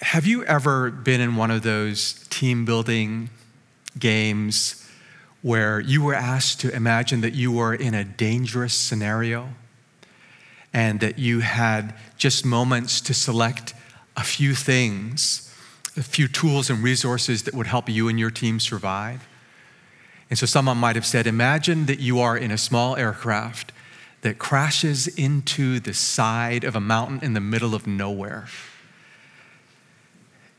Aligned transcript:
have 0.00 0.26
you 0.26 0.44
ever 0.44 0.90
been 0.90 1.20
in 1.20 1.36
one 1.36 1.50
of 1.50 1.62
those 1.62 2.26
team 2.28 2.64
building 2.64 3.30
games 3.98 4.88
where 5.42 5.78
you 5.78 6.02
were 6.02 6.14
asked 6.14 6.60
to 6.60 6.74
imagine 6.74 7.20
that 7.20 7.34
you 7.34 7.52
were 7.52 7.74
in 7.74 7.94
a 7.94 8.02
dangerous 8.02 8.74
scenario 8.74 9.48
and 10.72 11.00
that 11.00 11.18
you 11.18 11.40
had 11.40 11.94
just 12.16 12.44
moments 12.44 13.00
to 13.00 13.14
select 13.14 13.74
a 14.16 14.24
few 14.24 14.54
things, 14.54 15.54
a 15.96 16.02
few 16.02 16.26
tools 16.26 16.70
and 16.70 16.82
resources 16.82 17.44
that 17.44 17.54
would 17.54 17.66
help 17.66 17.88
you 17.88 18.08
and 18.08 18.18
your 18.18 18.30
team 18.30 18.58
survive? 18.58 19.28
And 20.28 20.38
so 20.38 20.46
someone 20.46 20.78
might 20.78 20.96
have 20.96 21.06
said, 21.06 21.26
Imagine 21.26 21.86
that 21.86 22.00
you 22.00 22.18
are 22.18 22.36
in 22.36 22.50
a 22.50 22.58
small 22.58 22.96
aircraft 22.96 23.70
that 24.22 24.38
crashes 24.38 25.06
into 25.06 25.78
the 25.78 25.94
side 25.94 26.64
of 26.64 26.74
a 26.74 26.80
mountain 26.80 27.20
in 27.22 27.34
the 27.34 27.40
middle 27.40 27.74
of 27.74 27.86
nowhere. 27.86 28.46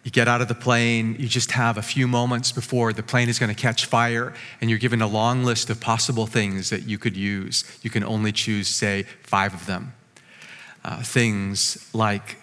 You 0.05 0.11
get 0.11 0.27
out 0.27 0.39
of 0.39 0.47
the 0.47 0.55
plane, 0.55 1.15
you 1.17 1.27
just 1.27 1.51
have 1.53 1.79
a 1.79 1.81
few 1.81 2.07
moments 2.07 2.51
before 2.51 2.93
the 2.93 3.01
plane 3.01 3.27
is 3.27 3.39
going 3.39 3.53
to 3.53 3.59
catch 3.59 3.87
fire, 3.87 4.35
and 4.61 4.69
you're 4.69 4.77
given 4.77 5.01
a 5.01 5.07
long 5.07 5.43
list 5.43 5.71
of 5.71 5.81
possible 5.81 6.27
things 6.27 6.69
that 6.69 6.83
you 6.83 6.99
could 6.99 7.17
use. 7.17 7.63
You 7.81 7.89
can 7.89 8.03
only 8.03 8.31
choose, 8.31 8.67
say, 8.67 9.07
five 9.23 9.55
of 9.55 9.65
them. 9.65 9.93
Uh, 10.83 11.01
things 11.01 11.89
like 11.91 12.37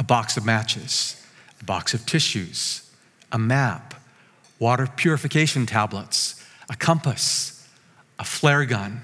a 0.00 0.02
box 0.02 0.36
of 0.36 0.44
matches, 0.44 1.24
a 1.60 1.64
box 1.64 1.94
of 1.94 2.04
tissues, 2.06 2.90
a 3.30 3.38
map, 3.38 3.94
water 4.58 4.88
purification 4.96 5.64
tablets, 5.64 6.44
a 6.68 6.74
compass, 6.74 7.68
a 8.18 8.24
flare 8.24 8.64
gun, 8.64 9.02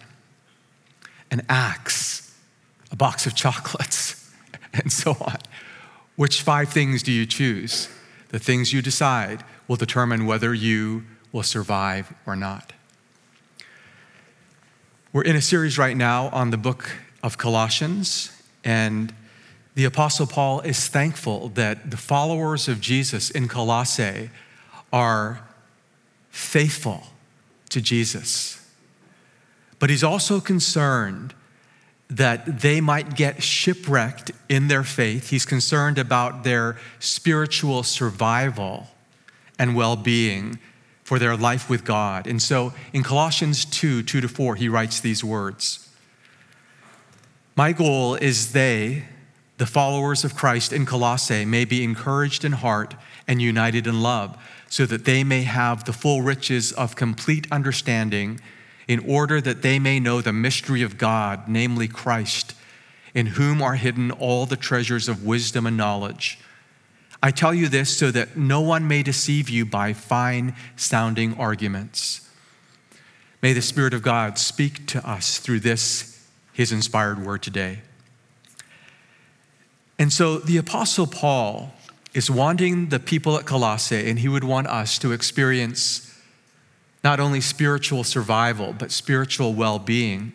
an 1.31 1.43
axe, 1.49 2.37
a 2.91 2.97
box 2.97 3.27
of 3.27 3.35
chocolates, 3.37 4.29
and 4.75 4.91
so 4.91 5.17
on. 5.21 5.39
Which 6.23 6.43
five 6.43 6.69
things 6.69 7.03
do 7.03 7.11
you 7.11 7.27
choose? 7.27 7.89
The 8.29 8.39
things 8.39 8.73
you 8.73 8.81
decide 8.81 9.43
will 9.67 9.75
determine 9.75 10.25
whether 10.25 10.55
you 10.55 11.05
will 11.33 11.43
survive 11.43 12.15
or 12.27 12.37
not. 12.37 12.73
We're 15.13 15.25
in 15.25 15.35
a 15.35 15.41
series 15.41 15.79
right 15.79 15.97
now 15.97 16.29
on 16.29 16.51
the 16.51 16.57
book 16.57 16.93
of 17.25 17.39
Colossians, 17.39 18.31
and 18.63 19.13
the 19.75 19.85
Apostle 19.85 20.29
Paul 20.29 20.61
is 20.61 20.87
thankful 20.87 21.49
that 21.55 21.91
the 21.91 21.97
followers 21.97 22.69
of 22.69 22.81
Jesus 22.81 23.29
in 23.29 23.49
Colossae 23.49 24.31
are 24.93 25.41
faithful 26.31 27.03
to 27.71 27.81
Jesus. 27.81 28.65
But 29.81 29.91
he's 29.91 30.05
also 30.05 30.39
concerned 30.39 31.35
that 32.13 32.61
they 32.61 32.81
might 32.81 33.17
get 33.17 33.43
shipwrecked 33.43 34.31
in 34.49 34.69
their 34.69 34.85
faith. 34.85 35.31
He's 35.31 35.47
concerned 35.47 35.99
about 35.99 36.45
their 36.45 36.77
spiritual 36.99 37.83
survival 37.83 38.89
and 39.59 39.75
well 39.75 39.97
being 39.97 40.59
for 41.05 41.19
their 41.19 41.37
life 41.37 41.71
with 41.71 41.85
God. 41.85 42.27
And 42.27 42.41
so 42.41 42.75
in 42.93 43.03
Colossians 43.03 43.65
2 43.65 44.03
2 44.03 44.21
to 44.21 44.29
4, 44.29 44.57
he 44.57 44.69
writes 44.69 45.01
these 45.01 45.25
words 45.25 45.89
My 47.57 47.73
goal 47.73 48.17
is 48.17 48.53
they, 48.53 49.05
the 49.57 49.67
followers 49.67 50.23
of 50.23 50.37
Christ 50.37 50.73
in 50.73 50.85
Colossae, 50.85 51.47
may 51.47 51.65
be 51.65 51.83
encouraged 51.83 52.45
in 52.45 52.53
heart 52.53 52.95
and 53.27 53.41
united 53.41 53.87
in 53.87 54.03
love, 54.03 54.37
so 54.69 54.85
that 54.85 55.07
they 55.07 55.25
may 55.25 55.43
have 55.45 55.85
the 55.85 55.93
full 55.95 56.21
riches 56.21 56.73
of 56.73 56.95
complete 56.95 57.47
understanding 57.51 58.39
in 58.93 58.99
order 59.09 59.41
that 59.41 59.63
they 59.63 59.79
may 59.79 59.99
know 59.99 60.21
the 60.21 60.35
mystery 60.35 60.83
of 60.83 60.99
God, 60.99 61.49
namely 61.49 61.89
Christ, 61.89 62.55
in 63.15 63.25
whom 63.25 63.63
are 63.63 63.77
hidden 63.77 64.11
all 64.11 64.45
the 64.45 64.55
treasures 64.55 65.09
of 65.09 65.25
wisdom 65.25 65.67
and 65.67 65.79
knowledge. 65.79 66.39
I 67.23 67.31
tell 67.31 67.55
you 67.55 67.69
this 67.69 67.97
so 67.97 68.11
that 68.11 68.37
no 68.37 68.61
one 68.61 68.87
may 68.87 69.03
deceive 69.03 69.49
you 69.49 69.65
by 69.65 69.95
fine 69.95 70.55
sounding 70.77 71.35
arguments. 71.39 72.29
May 73.41 73.55
the 73.55 73.63
Spirit 73.63 73.95
of 73.95 74.03
God 74.03 74.37
speak 74.37 74.87
to 74.89 75.09
us 75.09 75.39
through 75.39 75.61
this, 75.61 76.29
his 76.53 76.71
inspired 76.71 77.25
word 77.25 77.43
today. 77.43 77.79
And 79.99 80.13
so 80.13 80.37
the 80.37 80.59
Apostle 80.59 81.07
Paul 81.07 81.73
is 82.13 82.31
wanting 82.31 82.91
the 82.91 83.01
people 83.01 83.39
at 83.39 83.47
Colossae, 83.47 84.11
and 84.11 84.19
he 84.19 84.29
would 84.29 84.45
want 84.45 84.67
us 84.67 84.99
to 84.99 85.13
experience 85.13 86.12
not 87.05 87.19
only 87.19 87.41
spiritual 87.41 88.05
survival, 88.05 88.73
but 88.73 88.93
spiritual 88.93 89.55
well 89.55 89.79
being. 89.79 90.33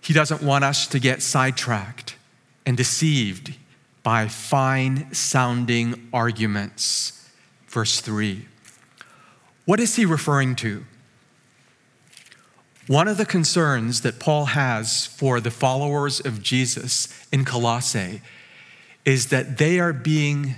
He 0.00 0.12
doesn't 0.12 0.42
want 0.42 0.64
us 0.64 0.86
to 0.88 0.98
get 0.98 1.22
sidetracked 1.22 2.16
and 2.64 2.76
deceived 2.76 3.54
by 4.02 4.28
fine 4.28 5.12
sounding 5.12 6.08
arguments. 6.12 7.28
Verse 7.66 8.00
3. 8.00 8.46
What 9.64 9.80
is 9.80 9.96
he 9.96 10.06
referring 10.06 10.54
to? 10.56 10.84
One 12.86 13.08
of 13.08 13.16
the 13.16 13.26
concerns 13.26 14.02
that 14.02 14.20
Paul 14.20 14.46
has 14.46 15.06
for 15.06 15.40
the 15.40 15.50
followers 15.50 16.24
of 16.24 16.40
Jesus 16.40 17.26
in 17.32 17.44
Colossae 17.44 18.22
is 19.04 19.28
that 19.30 19.58
they 19.58 19.80
are 19.80 19.92
being 19.92 20.54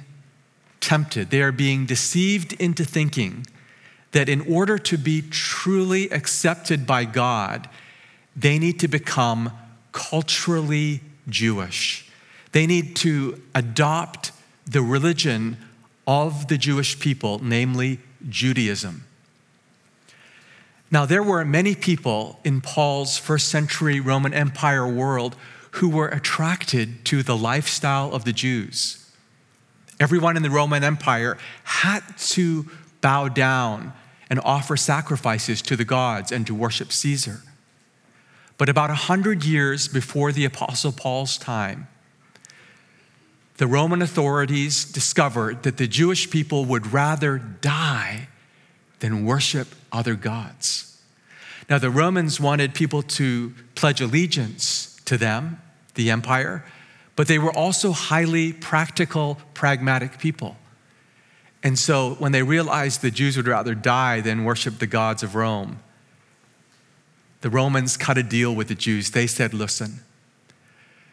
tempted, 0.80 1.30
they 1.30 1.40
are 1.40 1.52
being 1.52 1.86
deceived 1.86 2.52
into 2.54 2.84
thinking 2.84 3.46
that 4.12 4.28
in 4.28 4.40
order 4.52 4.78
to 4.78 4.96
be 4.96 5.22
truly 5.22 6.10
accepted 6.10 6.86
by 6.86 7.04
God, 7.04 7.68
they 8.34 8.58
need 8.58 8.80
to 8.80 8.88
become 8.88 9.52
culturally 9.92 11.00
Jewish. 11.28 12.08
They 12.52 12.66
need 12.66 12.96
to 12.96 13.42
adopt 13.54 14.32
the 14.64 14.82
religion 14.82 15.58
of 16.06 16.48
the 16.48 16.56
Jewish 16.56 16.98
people, 16.98 17.38
namely 17.42 18.00
Judaism. 18.28 19.04
Now, 20.90 21.04
there 21.04 21.22
were 21.22 21.44
many 21.44 21.74
people 21.74 22.40
in 22.44 22.62
Paul's 22.62 23.18
first 23.18 23.48
century 23.48 24.00
Roman 24.00 24.32
Empire 24.32 24.86
world 24.86 25.36
who 25.72 25.88
were 25.88 26.08
attracted 26.08 27.04
to 27.06 27.22
the 27.22 27.36
lifestyle 27.36 28.14
of 28.14 28.24
the 28.24 28.32
Jews. 28.32 29.04
Everyone 30.00 30.36
in 30.36 30.42
the 30.42 30.50
Roman 30.50 30.82
Empire 30.82 31.36
had 31.64 32.00
to 32.18 32.70
bow 33.00 33.28
down 33.28 33.92
and 34.30 34.40
offer 34.44 34.76
sacrifices 34.76 35.62
to 35.62 35.76
the 35.76 35.84
gods 35.84 36.32
and 36.32 36.46
to 36.46 36.54
worship 36.54 36.92
Caesar. 36.92 37.42
But 38.56 38.68
about 38.68 38.90
a 38.90 38.94
hundred 38.94 39.44
years 39.44 39.88
before 39.88 40.32
the 40.32 40.44
Apostle 40.44 40.92
Paul's 40.92 41.38
time, 41.38 41.88
the 43.56 43.66
Roman 43.66 44.02
authorities 44.02 44.84
discovered 44.84 45.62
that 45.64 45.76
the 45.78 45.88
Jewish 45.88 46.30
people 46.30 46.64
would 46.64 46.92
rather 46.92 47.38
die 47.38 48.28
than 49.00 49.24
worship 49.24 49.68
other 49.92 50.14
gods. 50.14 51.00
Now, 51.68 51.78
the 51.78 51.90
Romans 51.90 52.40
wanted 52.40 52.74
people 52.74 53.02
to 53.02 53.52
pledge 53.74 54.00
allegiance 54.00 55.00
to 55.04 55.18
them, 55.18 55.60
the 55.94 56.10
empire, 56.10 56.64
but 57.14 57.26
they 57.26 57.38
were 57.38 57.52
also 57.52 57.92
highly 57.92 58.52
practical, 58.52 59.38
pragmatic 59.54 60.18
people. 60.18 60.56
And 61.62 61.78
so 61.78 62.14
when 62.14 62.32
they 62.32 62.42
realized 62.42 63.02
the 63.02 63.10
Jews 63.10 63.36
would 63.36 63.48
rather 63.48 63.74
die 63.74 64.20
than 64.20 64.44
worship 64.44 64.78
the 64.78 64.86
gods 64.86 65.22
of 65.22 65.34
Rome, 65.34 65.80
the 67.40 67.50
Romans 67.50 67.96
cut 67.96 68.18
a 68.18 68.22
deal 68.22 68.54
with 68.54 68.68
the 68.68 68.74
Jews. 68.74 69.10
They 69.10 69.26
said, 69.26 69.54
listen, 69.54 70.00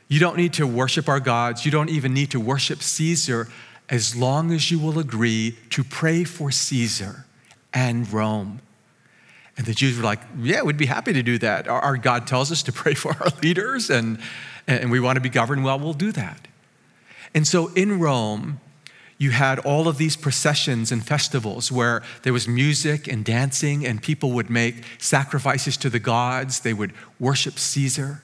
you 0.08 0.20
don't 0.20 0.38
need 0.38 0.54
to 0.54 0.68
worship 0.68 1.10
our 1.10 1.20
gods. 1.20 1.66
You 1.66 1.72
don't 1.72 1.90
even 1.90 2.14
need 2.14 2.32
to 2.32 2.40
worship 2.40 2.82
Caesar 2.82 3.48
as 3.90 4.16
long 4.16 4.52
as 4.52 4.72
you 4.72 4.80
will 4.80 5.00
agree 5.00 5.58
to 5.72 5.84
pray 5.84 6.24
for 6.24 6.52
Caesar 6.52 7.26
and 7.74 8.12
Rome. 8.12 8.62
And 9.58 9.66
the 9.66 9.74
Jews 9.74 9.98
were 9.98 10.04
like, 10.04 10.20
yeah, 10.40 10.64
we'd 10.64 10.78
be 10.78 10.88
happy 10.88 11.14
to 11.14 11.24
do 11.24 11.38
that. 11.40 11.68
Our, 11.68 11.80
our 11.80 11.98
God 11.98 12.28
tells 12.28 12.52
us 12.52 12.64
to 12.64 12.72
pray 12.74 12.94
for 12.94 13.16
our 13.20 13.30
leaders 13.42 13.90
and, 13.90 14.20
and 14.68 14.92
we 14.92 15.00
want 15.00 15.16
to 15.18 15.22
be 15.22 15.30
governed 15.30 15.64
well, 15.64 15.80
we'll 15.80 15.94
do 15.94 16.12
that. 16.12 16.48
And 17.34 17.48
so 17.48 17.68
in 17.74 18.00
Rome, 18.00 18.60
you 19.18 19.32
had 19.32 19.60
all 19.60 19.88
of 19.88 19.98
these 19.98 20.18
processions 20.18 20.92
and 20.92 21.06
festivals 21.06 21.72
where 21.72 22.04
there 22.24 22.34
was 22.34 22.48
music 22.48 23.08
and 23.08 23.24
dancing, 23.24 23.86
and 23.86 24.02
people 24.02 24.32
would 24.34 24.50
make 24.50 24.84
sacrifices 24.98 25.78
to 25.78 25.90
the 25.90 26.00
gods. 26.00 26.60
They 26.60 26.74
would 26.74 26.94
worship 27.20 27.58
Caesar. 27.58 28.24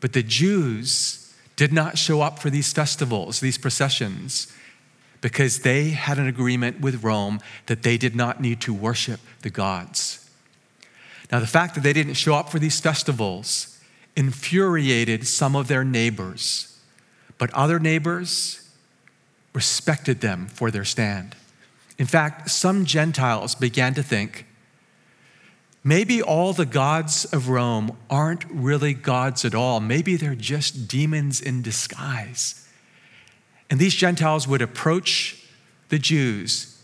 But 0.00 0.14
the 0.14 0.22
Jews 0.22 1.34
did 1.56 1.72
not 1.72 1.98
show 1.98 2.22
up 2.22 2.38
for 2.38 2.48
these 2.48 2.72
festivals, 2.72 3.40
these 3.40 3.58
processions, 3.58 4.50
because 5.20 5.60
they 5.60 5.90
had 5.90 6.18
an 6.18 6.26
agreement 6.26 6.80
with 6.80 7.04
Rome 7.04 7.40
that 7.66 7.82
they 7.82 7.96
did 7.96 8.16
not 8.16 8.40
need 8.40 8.60
to 8.62 8.74
worship 8.74 9.20
the 9.42 9.50
gods. 9.50 10.28
Now, 11.30 11.38
the 11.38 11.46
fact 11.46 11.74
that 11.74 11.82
they 11.82 11.92
didn't 11.92 12.14
show 12.14 12.34
up 12.34 12.50
for 12.50 12.58
these 12.58 12.80
festivals 12.80 13.78
infuriated 14.16 15.26
some 15.26 15.54
of 15.54 15.68
their 15.68 15.84
neighbors, 15.84 16.78
but 17.38 17.52
other 17.54 17.78
neighbors, 17.78 18.68
respected 19.52 20.20
them 20.20 20.46
for 20.46 20.70
their 20.70 20.84
stand. 20.84 21.36
In 21.98 22.06
fact, 22.06 22.50
some 22.50 22.84
Gentiles 22.84 23.54
began 23.54 23.94
to 23.94 24.02
think 24.02 24.46
maybe 25.84 26.22
all 26.22 26.52
the 26.52 26.66
gods 26.66 27.24
of 27.26 27.48
Rome 27.48 27.96
aren't 28.08 28.44
really 28.46 28.94
gods 28.94 29.44
at 29.44 29.54
all. 29.54 29.80
Maybe 29.80 30.16
they're 30.16 30.34
just 30.34 30.88
demons 30.88 31.40
in 31.40 31.62
disguise. 31.62 32.66
And 33.70 33.78
these 33.78 33.94
Gentiles 33.94 34.46
would 34.48 34.62
approach 34.62 35.44
the 35.88 35.98
Jews 35.98 36.82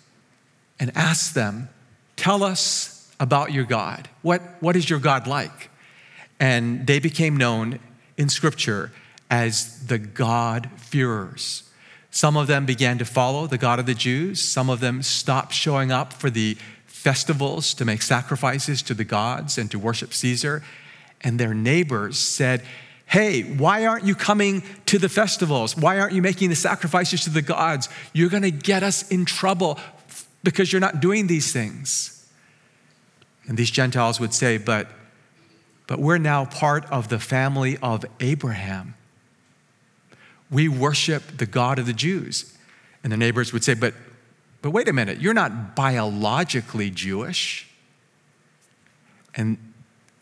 and 0.79 0.91
ask 0.97 1.35
them, 1.35 1.69
Tell 2.17 2.43
us 2.43 3.13
about 3.21 3.53
your 3.53 3.65
God. 3.65 4.09
What, 4.23 4.43
what 4.61 4.75
is 4.75 4.91
your 4.91 4.99
God 4.99 5.27
like? 5.27 5.71
And 6.41 6.87
they 6.87 6.99
became 6.99 7.37
known 7.37 7.79
in 8.17 8.29
Scripture 8.29 8.93
as 9.31 9.87
the 9.87 9.99
God-fearers. 9.99 11.68
Some 12.19 12.37
of 12.37 12.49
them 12.49 12.67
began 12.67 12.99
to 12.99 13.05
follow 13.05 13.47
the 13.47 13.59
God 13.59 13.79
of 13.79 13.87
the 13.87 13.95
Jews. 13.95 14.43
Some 14.43 14.69
of 14.69 14.81
them 14.81 15.05
stopped 15.05 15.55
showing 15.55 15.93
up 15.93 16.13
for 16.13 16.31
the 16.31 16.57
festivals 16.85 17.73
to 17.75 17.85
make 17.85 18.03
sacrifices 18.03 18.83
to 18.83 18.95
the 18.95 19.05
gods 19.05 19.57
and 19.57 19.71
to 19.71 19.79
worship 19.79 20.13
Caesar. 20.13 20.65
And 21.21 21.39
their 21.39 21.55
neighbors 21.55 22.19
said, 22.19 22.65
Hey, 23.07 23.43
why 23.43 23.87
aren't 23.87 24.05
you 24.05 24.17
coming 24.17 24.65
to 24.87 24.99
the 24.99 25.09
festivals? 25.09 25.77
Why 25.77 26.01
aren't 26.01 26.13
you 26.13 26.21
making 26.21 26.49
the 26.49 26.57
sacrifices 26.57 27.23
to 27.23 27.31
the 27.31 27.41
gods? 27.41 27.89
You're 28.13 28.31
going 28.31 28.43
to 28.43 28.51
get 28.51 28.83
us 28.83 29.09
in 29.13 29.25
trouble 29.25 29.79
because 30.43 30.73
you're 30.73 30.81
not 30.81 30.99
doing 31.01 31.29
these 31.29 31.53
things. 31.53 32.29
And 33.47 33.57
these 33.57 33.71
Gentiles 33.71 34.19
would 34.19 34.35
say, 34.35 34.59
But, 34.59 34.89
but 35.87 36.01
we're 36.01 36.19
now 36.19 36.47
part 36.47 36.85
of 36.87 37.11
the 37.11 37.21
family 37.21 37.79
of 37.81 38.05
Abraham. 38.19 38.97
We 40.51 40.69
worship 40.69 41.39
the 41.39 41.47
God 41.47 41.79
of 41.79 41.87
the 41.87 41.93
Jews. 41.93 42.57
And 43.03 43.13
the 43.13 43.17
neighbors 43.17 43.53
would 43.53 43.65
say, 43.65 43.75
But, 43.75 43.95
but 44.63 44.71
wait 44.71 44.89
a 44.89 44.93
minute, 44.93 45.21
you're 45.21 45.35
not 45.35 45.77
biologically 45.77 46.91
Jewish. 46.91 47.69
And, 49.35 49.59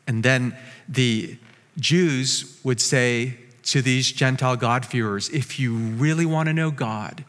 and 0.07 0.23
then 0.23 0.57
the 0.89 1.39
Jews 1.79 2.59
would 2.65 2.81
say 2.81 3.39
to 3.65 3.83
these 3.83 4.13
Gentile 4.13 4.57
God-fearers, 4.57 5.29
if 5.31 5.59
you 5.59 5.75
really 5.75 6.27
want 6.27 6.49
to 6.49 6.53
know 6.53 6.71
God, 6.71 7.25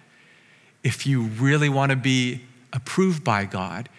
if 0.84 1.08
you 1.08 1.24
really 1.24 1.70
want 1.70 1.90
to 1.90 1.96
be 1.96 2.42
approved 2.74 3.24
by 3.24 3.46
God, 3.46 3.90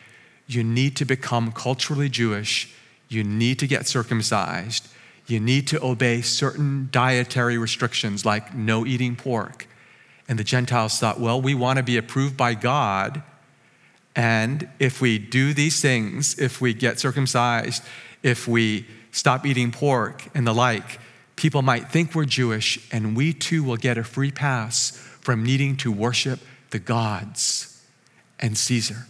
you 0.47 0.63
need 0.63 0.97
to 0.97 1.05
become 1.05 1.53
culturally 1.53 2.09
Jewish, 2.09 2.73
you 3.09 3.25
need 3.25 3.59
to 3.59 3.67
get 3.67 3.87
circumcised, 3.87 4.89
you 5.29 5.39
need 5.39 5.67
to 5.69 5.83
obey 5.85 6.23
certain 6.23 6.89
dietary 6.91 7.59
restrictions 7.59 8.25
like 8.25 8.55
no 8.55 8.87
eating 8.87 9.15
pork. 9.15 9.67
And 10.27 10.39
the 10.39 10.45
Gentiles 10.45 10.99
thought, 10.99 11.21
well, 11.21 11.41
we 11.41 11.55
want 11.55 11.77
to 11.77 11.83
be 11.83 11.97
approved 11.97 12.37
by 12.37 12.55
God. 12.55 13.23
And 14.17 14.69
if 14.79 15.01
we 15.01 15.19
do 15.19 15.55
these 15.55 15.81
things, 15.81 16.39
if 16.39 16.61
we 16.61 16.75
get 16.75 16.99
circumcised, 16.99 17.83
if 18.23 18.49
we 18.49 18.87
stop 19.13 19.47
eating 19.47 19.71
pork 19.71 20.25
and 20.35 20.47
the 20.47 20.55
like, 20.55 20.99
people 21.37 21.63
might 21.63 21.91
think 21.91 22.15
we're 22.15 22.25
Jewish, 22.25 22.81
and 22.91 23.17
we 23.17 23.33
too 23.33 23.63
will 23.63 23.77
get 23.77 23.97
a 23.97 24.05
free 24.05 24.33
pass 24.33 24.91
from 25.21 25.45
needing 25.45 25.77
to 25.77 25.93
worship 25.93 26.41
the 26.71 26.79
gods 26.79 27.81
and 28.41 28.59
Caesar. 28.59 29.07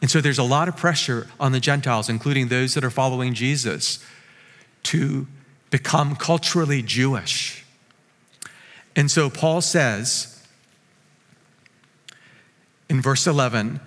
And 0.00 0.10
so 0.10 0.20
there's 0.20 0.38
a 0.38 0.42
lot 0.42 0.66
of 0.66 0.76
pressure 0.76 1.28
on 1.38 1.52
the 1.52 1.60
Gentiles, 1.60 2.08
including 2.08 2.48
those 2.48 2.74
that 2.74 2.82
are 2.82 2.90
following 2.90 3.34
Jesus, 3.34 4.04
to 4.84 5.26
become 5.70 6.16
culturally 6.16 6.82
Jewish. 6.82 7.64
And 8.94 9.10
so 9.10 9.30
Paul 9.30 9.60
says 9.60 10.46
in 12.88 13.00
verse 13.00 13.26
11 13.26 13.80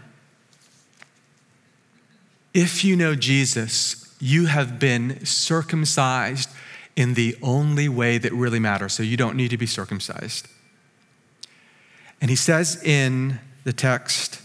if 2.55 2.85
you 2.85 2.95
know 2.95 3.15
Jesus, 3.15 4.15
you 4.17 4.45
have 4.45 4.79
been 4.79 5.25
circumcised 5.25 6.49
in 6.95 7.13
the 7.13 7.37
only 7.41 7.89
way 7.89 8.17
that 8.17 8.31
really 8.31 8.59
matters. 8.59 8.93
So 8.93 9.03
you 9.03 9.17
don't 9.17 9.35
need 9.35 9.49
to 9.49 9.57
be 9.57 9.65
circumcised. 9.65 10.47
And 12.21 12.29
he 12.29 12.37
says 12.37 12.81
in 12.81 13.39
the 13.65 13.73
text, 13.73 14.41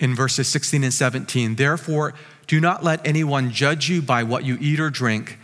in 0.00 0.16
verses 0.16 0.48
16 0.48 0.82
and 0.82 0.92
17, 0.92 1.54
therefore, 1.54 2.14
do 2.48 2.60
not 2.60 2.82
let 2.82 3.06
anyone 3.06 3.52
judge 3.52 3.88
you 3.88 4.02
by 4.02 4.24
what 4.24 4.44
you 4.44 4.58
eat 4.60 4.80
or 4.80 4.90
drink. 4.90 5.38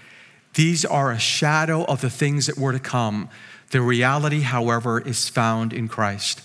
These 0.55 0.85
are 0.85 1.13
a 1.13 1.19
shadow 1.19 1.85
of 1.85 2.01
the 2.01 2.11
things 2.11 2.47
that 2.47 2.59
were 2.59 2.73
to 2.73 2.79
come. 2.79 3.29
The 3.71 3.81
reality, 3.81 4.41
however, 4.41 5.01
is 5.01 5.29
found 5.29 5.73
in 5.73 5.89
Christ. 5.89 6.41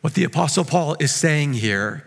What 0.00 0.14
the 0.14 0.24
Apostle 0.24 0.64
Paul 0.64 0.96
is 1.00 1.12
saying 1.12 1.54
here 1.54 2.04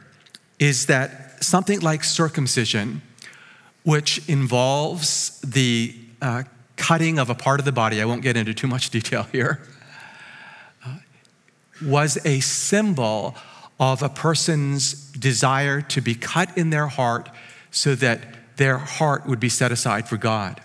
is 0.59 0.85
that 0.87 1.43
something 1.43 1.79
like 1.79 2.03
circumcision 2.03 3.01
which 3.83 4.27
involves 4.29 5.39
the 5.41 5.95
uh, 6.21 6.43
cutting 6.75 7.19
of 7.19 7.29
a 7.29 7.35
part 7.35 7.59
of 7.59 7.65
the 7.65 7.71
body, 7.71 8.01
I 8.01 8.05
won't 8.05 8.21
get 8.21 8.37
into 8.37 8.53
too 8.53 8.67
much 8.67 8.89
detail 8.91 9.23
here, 9.31 9.61
uh, 10.85 10.97
was 11.83 12.23
a 12.25 12.39
symbol 12.39 13.35
of 13.79 14.03
a 14.03 14.09
person's 14.09 14.93
desire 15.11 15.81
to 15.81 16.01
be 16.01 16.13
cut 16.13 16.55
in 16.57 16.69
their 16.69 16.87
heart 16.87 17.29
so 17.71 17.95
that 17.95 18.21
their 18.57 18.77
heart 18.77 19.25
would 19.25 19.39
be 19.39 19.49
set 19.49 19.71
aside 19.71 20.07
for 20.07 20.17
God. 20.17 20.61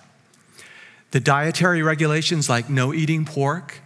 The 1.12 1.20
dietary 1.20 1.82
regulations, 1.82 2.48
like 2.48 2.68
no 2.68 2.92
eating 2.92 3.24
pork, 3.24 3.80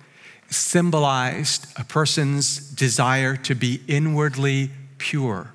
symbolized 0.49 1.67
a 1.79 1.85
person's 1.85 2.59
desire 2.59 3.37
to 3.37 3.55
be 3.55 3.81
inwardly 3.87 4.71
pure. 4.99 5.53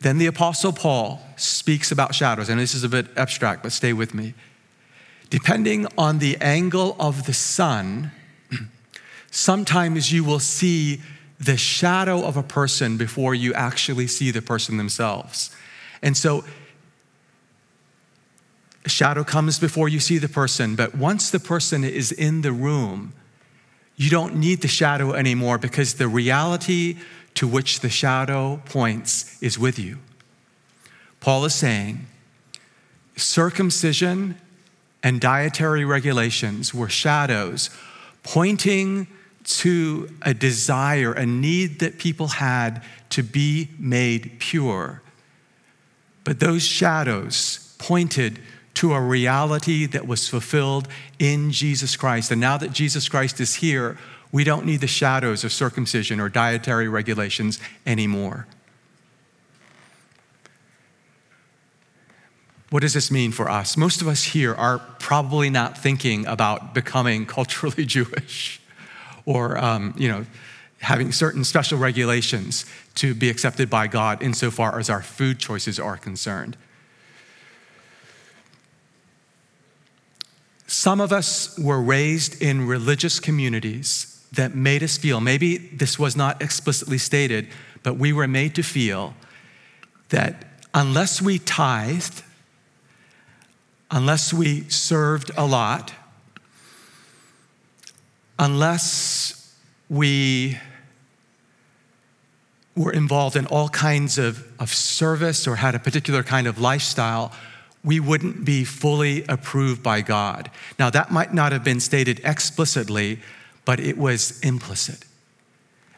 Then 0.00 0.18
the 0.18 0.26
Apostle 0.26 0.72
Paul 0.72 1.20
speaks 1.36 1.92
about 1.92 2.14
shadows, 2.14 2.48
and 2.48 2.58
this 2.58 2.74
is 2.74 2.82
a 2.84 2.88
bit 2.88 3.06
abstract, 3.16 3.62
but 3.62 3.72
stay 3.72 3.92
with 3.92 4.14
me. 4.14 4.34
Depending 5.28 5.86
on 5.96 6.18
the 6.18 6.36
angle 6.38 6.96
of 6.98 7.26
the 7.26 7.34
sun, 7.34 8.10
sometimes 9.30 10.10
you 10.10 10.24
will 10.24 10.40
see 10.40 11.00
the 11.40 11.56
shadow 11.56 12.22
of 12.22 12.36
a 12.36 12.42
person 12.42 12.98
before 12.98 13.34
you 13.34 13.54
actually 13.54 14.06
see 14.06 14.30
the 14.30 14.42
person 14.42 14.76
themselves. 14.76 15.54
And 16.02 16.16
so, 16.16 16.44
a 18.84 18.88
shadow 18.88 19.24
comes 19.24 19.58
before 19.58 19.88
you 19.88 20.00
see 20.00 20.18
the 20.18 20.28
person, 20.28 20.76
but 20.76 20.94
once 20.94 21.30
the 21.30 21.40
person 21.40 21.84
is 21.84 22.12
in 22.12 22.42
the 22.42 22.52
room, 22.52 23.12
you 23.96 24.08
don't 24.08 24.36
need 24.36 24.62
the 24.62 24.68
shadow 24.68 25.12
anymore 25.12 25.58
because 25.58 25.94
the 25.94 26.08
reality 26.08 26.96
to 27.34 27.46
which 27.46 27.80
the 27.80 27.90
shadow 27.90 28.62
points 28.64 29.40
is 29.42 29.58
with 29.58 29.78
you. 29.78 29.98
Paul 31.20 31.44
is 31.44 31.54
saying 31.54 32.06
circumcision 33.16 34.36
and 35.02 35.20
dietary 35.20 35.84
regulations 35.84 36.74
were 36.74 36.88
shadows 36.88 37.70
pointing 38.22 39.06
to 39.58 40.08
a 40.22 40.32
desire, 40.34 41.12
a 41.12 41.26
need 41.26 41.80
that 41.80 41.98
people 41.98 42.28
had 42.28 42.82
to 43.10 43.22
be 43.22 43.70
made 43.78 44.38
pure. 44.38 45.02
But 46.24 46.40
those 46.40 46.62
shadows 46.62 47.74
pointed 47.78 48.40
to 48.74 48.92
a 48.92 49.00
reality 49.00 49.86
that 49.86 50.06
was 50.06 50.28
fulfilled 50.28 50.88
in 51.18 51.50
Jesus 51.50 51.96
Christ. 51.96 52.30
And 52.30 52.40
now 52.40 52.56
that 52.56 52.72
Jesus 52.72 53.08
Christ 53.08 53.40
is 53.40 53.56
here, 53.56 53.98
we 54.32 54.44
don't 54.44 54.64
need 54.64 54.80
the 54.80 54.86
shadows 54.86 55.44
of 55.44 55.52
circumcision 55.52 56.20
or 56.20 56.28
dietary 56.28 56.88
regulations 56.88 57.58
anymore. 57.84 58.46
What 62.70 62.82
does 62.82 62.94
this 62.94 63.10
mean 63.10 63.32
for 63.32 63.50
us? 63.50 63.76
Most 63.76 64.00
of 64.00 64.06
us 64.06 64.22
here 64.22 64.54
are 64.54 64.78
probably 65.00 65.50
not 65.50 65.76
thinking 65.76 66.24
about 66.26 66.72
becoming 66.72 67.26
culturally 67.36 67.84
Jewish 67.84 68.59
or, 69.24 69.58
um, 69.58 69.94
you 69.96 70.08
know, 70.08 70.26
having 70.80 71.12
certain 71.12 71.44
special 71.44 71.78
regulations 71.78 72.64
to 72.94 73.14
be 73.14 73.28
accepted 73.28 73.68
by 73.68 73.86
God 73.86 74.22
insofar 74.22 74.78
as 74.78 74.88
our 74.88 75.02
food 75.02 75.38
choices 75.38 75.78
are 75.78 75.96
concerned. 75.96 76.56
Some 80.66 81.00
of 81.00 81.12
us 81.12 81.58
were 81.58 81.82
raised 81.82 82.40
in 82.40 82.66
religious 82.66 83.20
communities 83.20 84.24
that 84.32 84.54
made 84.54 84.82
us 84.82 84.96
feel, 84.96 85.20
maybe 85.20 85.58
this 85.58 85.98
was 85.98 86.16
not 86.16 86.40
explicitly 86.40 86.98
stated, 86.98 87.48
but 87.82 87.96
we 87.96 88.12
were 88.12 88.28
made 88.28 88.54
to 88.54 88.62
feel 88.62 89.14
that 90.10 90.44
unless 90.72 91.20
we 91.20 91.38
tithed, 91.38 92.22
unless 93.90 94.32
we 94.32 94.68
served 94.68 95.30
a 95.36 95.44
lot, 95.44 95.92
unless 98.40 99.54
we 99.90 100.58
were 102.74 102.92
involved 102.92 103.36
in 103.36 103.46
all 103.46 103.68
kinds 103.68 104.16
of, 104.16 104.44
of 104.58 104.72
service 104.72 105.46
or 105.46 105.56
had 105.56 105.74
a 105.74 105.78
particular 105.78 106.22
kind 106.22 106.46
of 106.46 106.58
lifestyle, 106.58 107.32
we 107.84 108.00
wouldn't 108.00 108.44
be 108.44 108.64
fully 108.64 109.24
approved 109.28 109.82
by 109.82 110.00
God. 110.00 110.50
Now, 110.78 110.88
that 110.90 111.10
might 111.10 111.34
not 111.34 111.52
have 111.52 111.62
been 111.62 111.80
stated 111.80 112.20
explicitly, 112.24 113.20
but 113.66 113.78
it 113.78 113.98
was 113.98 114.40
implicit. 114.40 115.04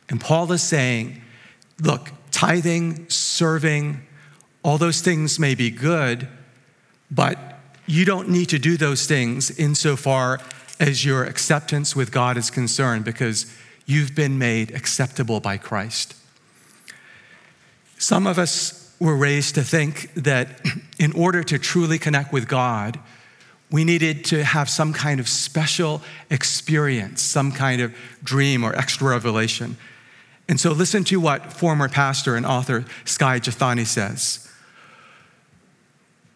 And 0.09 0.21
Paul 0.21 0.51
is 0.51 0.63
saying, 0.63 1.23
look, 1.81 2.11
tithing, 2.33 3.09
serving, 3.09 4.05
all 4.65 4.79
those 4.79 5.01
things 5.01 5.39
may 5.39 5.55
be 5.55 5.71
good, 5.71 6.27
but 7.09 7.39
you 7.87 8.05
don't 8.05 8.29
need 8.29 8.49
to 8.49 8.59
do 8.59 8.77
those 8.77 9.07
things 9.07 9.51
insofar 9.59 10.41
as 10.81 11.05
your 11.05 11.25
acceptance 11.25 11.95
with 11.95 12.11
God 12.11 12.37
is 12.37 12.51
concerned 12.51 13.05
because 13.05 13.47
you've 13.87 14.15
been 14.15 14.39
made 14.39 14.71
acceptable 14.73 15.41
by 15.41 15.57
Christ. 15.57 16.15
Some 17.99 18.27
of 18.27 18.39
us 18.39 18.95
were 18.99 19.17
raised 19.17 19.55
to 19.57 19.63
think 19.63 20.13
that 20.15 20.61
in 20.99 21.13
order 21.13 21.43
to 21.43 21.59
truly 21.59 21.99
connect 21.99 22.33
with 22.33 22.49
God, 22.49 22.99
we 23.71 23.85
needed 23.85 24.25
to 24.27 24.45
have 24.45 24.69
some 24.69 24.93
kind 24.93 25.19
of 25.19 25.29
special 25.29 26.03
experience, 26.31 27.23
some 27.23 27.53
kind 27.53 27.81
of 27.81 27.95
dream 28.23 28.63
or 28.65 28.77
extra 28.77 29.09
revelation. 29.09 29.77
And 30.49 30.61
so, 30.61 30.73
listen 30.73 31.05
to 31.05 31.19
what 31.19 31.53
former 31.53 31.89
pastor 31.89 32.37
and 32.37 32.45
author 32.45 32.85
Skye 33.05 33.41
Jethani 33.41 33.87
says. 33.87 34.49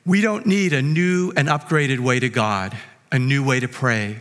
We 0.06 0.20
don't 0.20 0.46
need 0.46 0.72
a 0.72 0.80
new 0.80 1.32
and 1.36 1.48
upgraded 1.48 1.98
way 1.98 2.20
to 2.20 2.28
God, 2.28 2.76
a 3.12 3.18
new 3.18 3.44
way 3.44 3.60
to 3.60 3.68
pray, 3.68 4.20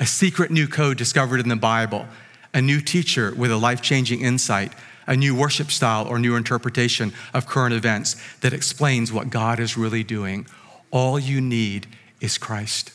a 0.00 0.06
secret 0.06 0.50
new 0.50 0.66
code 0.66 0.96
discovered 0.96 1.40
in 1.40 1.48
the 1.48 1.56
Bible, 1.56 2.06
a 2.52 2.60
new 2.60 2.80
teacher 2.80 3.34
with 3.34 3.50
a 3.50 3.56
life 3.56 3.82
changing 3.82 4.20
insight, 4.20 4.72
a 5.06 5.16
new 5.16 5.34
worship 5.34 5.70
style 5.70 6.06
or 6.06 6.18
new 6.18 6.36
interpretation 6.36 7.12
of 7.32 7.46
current 7.46 7.74
events 7.74 8.16
that 8.40 8.52
explains 8.52 9.12
what 9.12 9.30
God 9.30 9.60
is 9.60 9.76
really 9.76 10.02
doing. 10.02 10.46
All 10.90 11.18
you 11.18 11.40
need 11.40 11.86
is 12.20 12.38
Christ. 12.38 12.92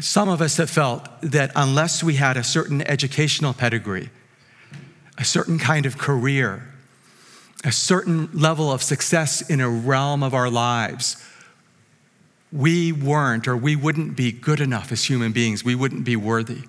Some 0.00 0.28
of 0.28 0.40
us 0.40 0.56
have 0.56 0.70
felt 0.70 1.06
that 1.20 1.52
unless 1.54 2.02
we 2.02 2.14
had 2.14 2.36
a 2.36 2.44
certain 2.44 2.80
educational 2.82 3.52
pedigree, 3.52 4.10
a 5.18 5.24
certain 5.24 5.58
kind 5.58 5.84
of 5.84 5.98
career, 5.98 6.72
a 7.62 7.72
certain 7.72 8.30
level 8.32 8.72
of 8.72 8.82
success 8.82 9.48
in 9.48 9.60
a 9.60 9.68
realm 9.68 10.22
of 10.22 10.32
our 10.32 10.48
lives, 10.48 11.22
we 12.52 12.92
weren't 12.92 13.48
or 13.48 13.56
we 13.56 13.74
wouldn't 13.76 14.16
be 14.16 14.30
good 14.30 14.60
enough 14.60 14.92
as 14.92 15.04
human 15.04 15.32
beings. 15.32 15.64
We 15.64 15.74
wouldn't 15.74 16.04
be 16.04 16.16
worthy. 16.16 16.62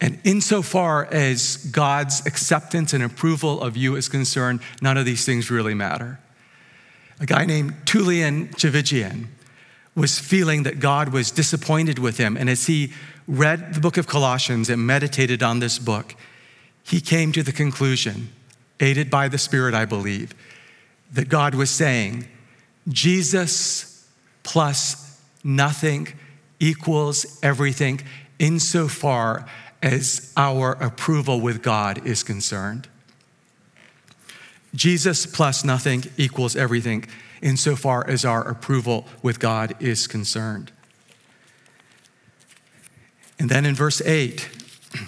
And 0.00 0.20
insofar 0.24 1.06
as 1.06 1.56
God's 1.56 2.26
acceptance 2.26 2.92
and 2.92 3.02
approval 3.02 3.60
of 3.60 3.76
you 3.76 3.96
is 3.96 4.08
concerned, 4.08 4.60
none 4.82 4.96
of 4.96 5.04
these 5.04 5.24
things 5.24 5.50
really 5.50 5.74
matter. 5.74 6.18
A 7.20 7.26
guy 7.26 7.44
named 7.44 7.74
Tullian 7.84 8.50
Tchividjian 8.54 9.26
was 9.94 10.18
feeling 10.18 10.64
that 10.64 10.80
God 10.80 11.10
was 11.10 11.30
disappointed 11.30 11.98
with 11.98 12.18
him. 12.18 12.36
And 12.36 12.50
as 12.50 12.66
he 12.66 12.92
read 13.28 13.74
the 13.74 13.80
book 13.80 13.96
of 13.96 14.06
Colossians 14.06 14.68
and 14.68 14.84
meditated 14.84 15.42
on 15.42 15.60
this 15.60 15.78
book, 15.78 16.16
he 16.82 17.00
came 17.00 17.32
to 17.32 17.42
the 17.42 17.52
conclusion, 17.52 18.30
aided 18.80 19.10
by 19.10 19.28
the 19.28 19.38
Spirit, 19.38 19.72
I 19.72 19.84
believe, 19.84 20.34
that 21.12 21.28
God 21.28 21.54
was 21.54 21.70
saying, 21.70 22.28
Jesus 22.88 24.06
plus 24.42 25.20
nothing 25.42 26.08
equals 26.60 27.38
everything 27.42 28.00
insofar 28.38 29.46
as 29.82 30.32
our 30.36 30.72
approval 30.72 31.40
with 31.40 31.62
God 31.62 32.06
is 32.06 32.22
concerned. 32.22 32.88
Jesus 34.74 35.26
plus 35.26 35.64
nothing 35.64 36.04
equals 36.16 36.56
everything 36.56 37.04
insofar 37.42 38.08
as 38.08 38.24
our 38.24 38.42
approval 38.42 39.06
with 39.22 39.38
God 39.38 39.74
is 39.80 40.06
concerned. 40.06 40.72
And 43.38 43.50
then 43.50 43.66
in 43.66 43.74
verse 43.74 44.00
8, 44.00 44.48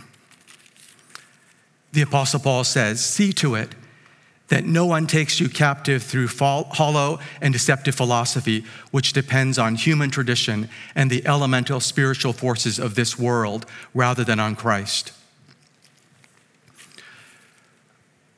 the 1.92 2.02
Apostle 2.02 2.40
Paul 2.40 2.64
says, 2.64 3.04
See 3.04 3.32
to 3.34 3.54
it 3.54 3.74
that 4.48 4.64
no 4.64 4.86
one 4.86 5.06
takes 5.06 5.40
you 5.40 5.48
captive 5.48 6.02
through 6.02 6.28
hollow 6.28 7.18
and 7.40 7.52
deceptive 7.52 7.94
philosophy, 7.94 8.64
which 8.90 9.12
depends 9.12 9.58
on 9.58 9.74
human 9.74 10.10
tradition 10.10 10.68
and 10.94 11.10
the 11.10 11.26
elemental 11.26 11.80
spiritual 11.80 12.32
forces 12.32 12.78
of 12.78 12.94
this 12.94 13.18
world 13.18 13.66
rather 13.92 14.22
than 14.22 14.38
on 14.38 14.54
Christ. 14.54 15.12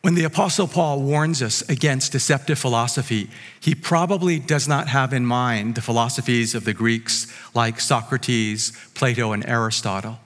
When 0.01 0.15
the 0.15 0.25
Apostle 0.25 0.69
Paul 0.69 1.03
warns 1.03 1.43
us 1.43 1.61
against 1.69 2.13
deceptive 2.13 2.59
philosophy, 2.59 3.29
he 3.61 3.75
probably 3.75 4.39
does 4.39 4.67
not 4.67 4.89
have 4.89 5.13
in 5.13 5.27
mind 5.27 5.75
the 5.75 5.83
philosophies 5.83 6.55
of 6.55 6.65
the 6.65 6.73
Greeks 6.73 7.27
like 7.53 7.81
Socrates, 7.81 8.73
Plato, 8.95 9.33
and 9.33 9.45
Aristotle. 9.45 10.21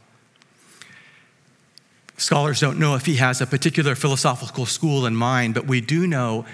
Scholars 2.23 2.61
don't 2.61 2.79
know 2.79 2.95
if 2.95 3.05
he 3.05 3.17
has 3.17 3.41
a 3.41 3.47
particular 3.49 3.97
philosophical 3.97 4.64
school 4.64 5.07
in 5.07 5.17
mind, 5.17 5.55
but 5.55 5.67
we 5.67 5.81
do 5.81 6.07
know 6.07 6.47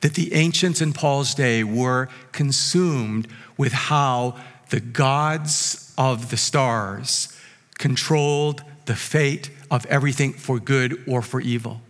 that 0.00 0.14
the 0.14 0.32
ancients 0.32 0.80
in 0.80 0.94
Paul's 0.94 1.34
day 1.34 1.62
were 1.62 2.08
consumed 2.32 3.28
with 3.58 3.74
how 3.74 4.34
the 4.70 4.80
gods 4.80 5.92
of 5.98 6.30
the 6.30 6.38
stars 6.38 7.38
controlled 7.76 8.62
the 8.86 8.96
fate 8.96 9.50
of 9.70 9.84
everything 9.86 10.32
for 10.32 10.58
good 10.58 11.04
or 11.06 11.20
for 11.20 11.42
evil. 11.42 11.82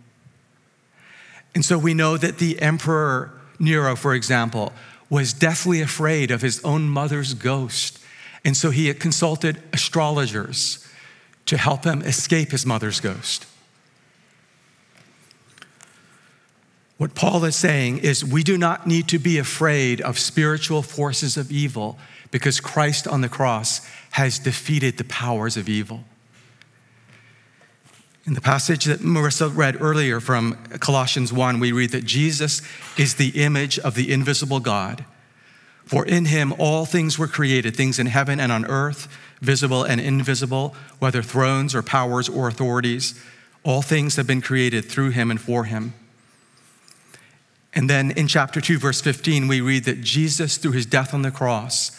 And 1.55 1.63
so 1.63 1.77
we 1.77 1.93
know 1.93 2.17
that 2.17 2.37
the 2.37 2.61
Emperor 2.61 3.31
Nero, 3.57 3.95
for 3.95 4.13
example, 4.13 4.73
was 5.09 5.31
deathly 5.31 5.79
afraid 5.79 6.31
of 6.31 6.41
his 6.41 6.61
own 6.65 6.89
mother's 6.89 7.33
ghost. 7.33 7.97
And 8.43 8.57
so 8.57 8.71
he 8.71 8.93
consulted 8.93 9.63
astrologers 9.71 10.85
to 11.51 11.57
help 11.57 11.83
him 11.83 12.01
escape 12.03 12.51
his 12.51 12.65
mother's 12.65 13.01
ghost. 13.01 13.45
What 16.95 17.13
Paul 17.13 17.43
is 17.43 17.57
saying 17.57 17.97
is 17.97 18.23
we 18.23 18.41
do 18.41 18.57
not 18.57 18.87
need 18.87 19.09
to 19.09 19.19
be 19.19 19.37
afraid 19.37 19.99
of 19.99 20.17
spiritual 20.17 20.81
forces 20.81 21.35
of 21.35 21.51
evil 21.51 21.99
because 22.31 22.61
Christ 22.61 23.05
on 23.05 23.19
the 23.19 23.27
cross 23.27 23.85
has 24.11 24.39
defeated 24.39 24.95
the 24.95 25.03
powers 25.03 25.57
of 25.57 25.67
evil. 25.67 26.05
In 28.25 28.33
the 28.33 28.39
passage 28.39 28.85
that 28.85 29.01
Marissa 29.01 29.53
read 29.53 29.81
earlier 29.81 30.21
from 30.21 30.53
Colossians 30.79 31.33
1, 31.33 31.59
we 31.59 31.73
read 31.73 31.89
that 31.89 32.05
Jesus 32.05 32.61
is 32.97 33.15
the 33.15 33.43
image 33.43 33.77
of 33.77 33.95
the 33.95 34.09
invisible 34.09 34.61
God. 34.61 35.03
For 35.83 36.05
in 36.05 36.23
him 36.23 36.53
all 36.57 36.85
things 36.85 37.19
were 37.19 37.27
created, 37.27 37.75
things 37.75 37.99
in 37.99 38.07
heaven 38.07 38.39
and 38.39 38.53
on 38.53 38.65
earth 38.67 39.09
visible 39.41 39.83
and 39.83 39.99
invisible, 39.99 40.75
whether 40.99 41.21
thrones 41.21 41.75
or 41.75 41.81
powers 41.81 42.29
or 42.29 42.47
authorities. 42.47 43.19
All 43.63 43.81
things 43.81 44.15
have 44.15 44.27
been 44.27 44.41
created 44.41 44.85
through 44.85 45.09
him 45.09 45.29
and 45.29 45.41
for 45.41 45.65
him. 45.65 45.93
And 47.73 47.89
then 47.89 48.11
in 48.11 48.27
chapter 48.27 48.61
2, 48.61 48.79
verse 48.79 49.01
15, 49.01 49.47
we 49.47 49.61
read 49.61 49.85
that 49.85 50.01
Jesus, 50.01 50.57
through 50.57 50.73
his 50.73 50.85
death 50.85 51.13
on 51.13 51.21
the 51.21 51.31
cross, 51.31 51.97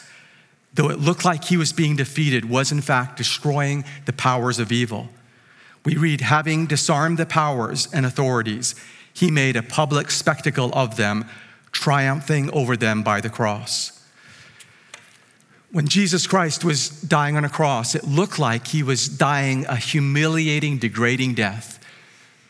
though 0.74 0.90
it 0.90 0.98
looked 0.98 1.24
like 1.24 1.44
he 1.44 1.56
was 1.56 1.72
being 1.72 1.96
defeated, 1.96 2.48
was 2.48 2.72
in 2.72 2.80
fact 2.80 3.16
destroying 3.16 3.84
the 4.04 4.12
powers 4.12 4.58
of 4.58 4.70
evil. 4.70 5.08
We 5.84 5.96
read, 5.96 6.20
having 6.20 6.66
disarmed 6.66 7.18
the 7.18 7.26
powers 7.26 7.88
and 7.92 8.06
authorities, 8.06 8.74
he 9.12 9.30
made 9.30 9.56
a 9.56 9.62
public 9.62 10.10
spectacle 10.10 10.70
of 10.74 10.96
them, 10.96 11.24
triumphing 11.72 12.50
over 12.50 12.76
them 12.76 13.02
by 13.02 13.20
the 13.20 13.30
cross. 13.30 14.01
When 15.72 15.88
Jesus 15.88 16.26
Christ 16.26 16.64
was 16.64 16.90
dying 16.90 17.36
on 17.36 17.46
a 17.46 17.48
cross, 17.48 17.94
it 17.94 18.04
looked 18.04 18.38
like 18.38 18.66
he 18.66 18.82
was 18.82 19.08
dying 19.08 19.64
a 19.66 19.76
humiliating, 19.76 20.76
degrading 20.76 21.32
death. 21.34 21.78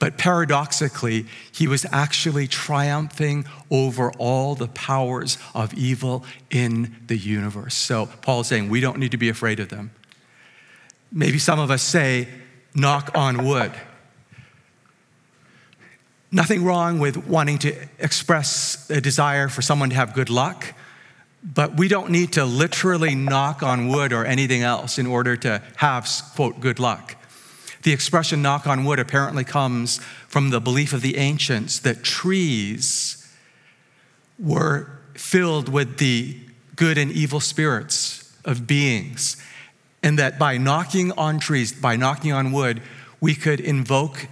But 0.00 0.18
paradoxically, 0.18 1.26
he 1.52 1.68
was 1.68 1.86
actually 1.92 2.48
triumphing 2.48 3.44
over 3.70 4.10
all 4.18 4.56
the 4.56 4.66
powers 4.66 5.38
of 5.54 5.72
evil 5.74 6.24
in 6.50 6.96
the 7.06 7.16
universe. 7.16 7.76
So 7.76 8.06
Paul 8.22 8.40
is 8.40 8.48
saying 8.48 8.68
we 8.68 8.80
don't 8.80 8.98
need 8.98 9.12
to 9.12 9.16
be 9.16 9.28
afraid 9.28 9.60
of 9.60 9.68
them. 9.68 9.92
Maybe 11.12 11.38
some 11.38 11.60
of 11.60 11.70
us 11.70 11.82
say, 11.82 12.26
knock 12.74 13.12
on 13.14 13.44
wood. 13.46 13.70
Nothing 16.32 16.64
wrong 16.64 16.98
with 16.98 17.28
wanting 17.28 17.58
to 17.58 17.76
express 18.00 18.90
a 18.90 19.00
desire 19.00 19.48
for 19.48 19.62
someone 19.62 19.90
to 19.90 19.94
have 19.94 20.12
good 20.12 20.30
luck. 20.30 20.74
But 21.42 21.76
we 21.76 21.88
don't 21.88 22.10
need 22.10 22.32
to 22.34 22.44
literally 22.44 23.14
knock 23.14 23.62
on 23.62 23.88
wood 23.88 24.12
or 24.12 24.24
anything 24.24 24.62
else 24.62 24.98
in 24.98 25.06
order 25.06 25.36
to 25.38 25.62
have, 25.76 26.08
quote, 26.34 26.60
good 26.60 26.78
luck. 26.78 27.16
The 27.82 27.92
expression 27.92 28.42
knock 28.42 28.66
on 28.66 28.84
wood 28.84 29.00
apparently 29.00 29.42
comes 29.42 29.98
from 30.28 30.50
the 30.50 30.60
belief 30.60 30.92
of 30.92 31.02
the 31.02 31.16
ancients 31.16 31.80
that 31.80 32.04
trees 32.04 33.18
were 34.38 34.98
filled 35.14 35.68
with 35.68 35.98
the 35.98 36.36
good 36.76 36.96
and 36.96 37.10
evil 37.10 37.40
spirits 37.40 38.32
of 38.44 38.66
beings, 38.66 39.36
and 40.02 40.18
that 40.18 40.38
by 40.38 40.58
knocking 40.58 41.12
on 41.12 41.38
trees, 41.38 41.72
by 41.72 41.96
knocking 41.96 42.32
on 42.32 42.52
wood, 42.52 42.82
we 43.20 43.34
could 43.34 43.60
invoke 43.60 44.28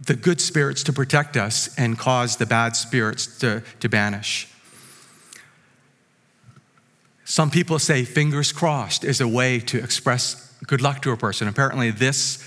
the 0.00 0.14
good 0.14 0.40
spirits 0.40 0.82
to 0.84 0.92
protect 0.92 1.36
us 1.36 1.74
and 1.78 1.98
cause 1.98 2.36
the 2.36 2.46
bad 2.46 2.76
spirits 2.76 3.38
to, 3.38 3.62
to 3.80 3.88
banish. 3.88 4.48
Some 7.28 7.50
people 7.50 7.80
say 7.80 8.04
fingers 8.04 8.52
crossed 8.52 9.04
is 9.04 9.20
a 9.20 9.26
way 9.26 9.58
to 9.58 9.78
express 9.78 10.54
good 10.64 10.80
luck 10.80 11.02
to 11.02 11.10
a 11.10 11.16
person. 11.16 11.48
Apparently, 11.48 11.90
this, 11.90 12.42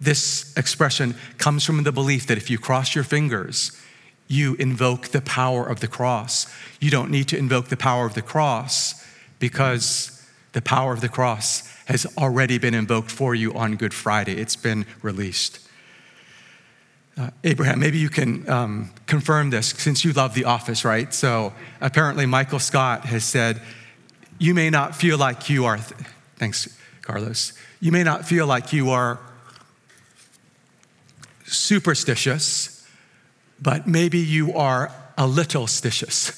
this 0.00 0.54
expression 0.56 1.16
comes 1.38 1.64
from 1.64 1.82
the 1.82 1.90
belief 1.90 2.28
that 2.28 2.38
if 2.38 2.48
you 2.48 2.56
cross 2.56 2.94
your 2.94 3.02
fingers, 3.02 3.72
you 4.28 4.54
invoke 4.54 5.08
the 5.08 5.20
power 5.20 5.66
of 5.66 5.80
the 5.80 5.88
cross. 5.88 6.46
You 6.80 6.88
don't 6.88 7.10
need 7.10 7.26
to 7.28 7.36
invoke 7.36 7.66
the 7.66 7.76
power 7.76 8.06
of 8.06 8.14
the 8.14 8.22
cross 8.22 9.04
because 9.40 10.24
The 10.52 10.62
power 10.62 10.92
of 10.92 11.00
the 11.00 11.08
cross 11.08 11.68
has 11.86 12.06
already 12.18 12.58
been 12.58 12.74
invoked 12.74 13.10
for 13.10 13.34
you 13.34 13.54
on 13.54 13.76
Good 13.76 13.94
Friday, 13.94 14.34
it's 14.34 14.56
been 14.56 14.86
released. 15.00 15.58
Uh, 17.16 17.30
Abraham, 17.44 17.80
maybe 17.80 17.98
you 17.98 18.08
can 18.08 18.48
um, 18.48 18.90
confirm 19.06 19.50
this 19.50 19.68
since 19.68 20.04
you 20.04 20.12
love 20.12 20.34
The 20.34 20.44
Office, 20.44 20.84
right? 20.84 21.12
So 21.12 21.52
apparently, 21.80 22.24
Michael 22.24 22.58
Scott 22.58 23.06
has 23.06 23.24
said, 23.24 23.60
You 24.42 24.54
may 24.54 24.70
not 24.70 24.96
feel 24.96 25.18
like 25.18 25.48
you 25.48 25.66
are, 25.66 25.76
th- 25.76 26.00
thanks, 26.34 26.76
Carlos, 27.00 27.52
you 27.78 27.92
may 27.92 28.02
not 28.02 28.26
feel 28.26 28.44
like 28.44 28.72
you 28.72 28.90
are 28.90 29.20
superstitious, 31.44 32.84
but 33.60 33.86
maybe 33.86 34.18
you 34.18 34.52
are 34.54 34.90
a 35.16 35.28
little 35.28 35.68
stitious. 35.68 36.34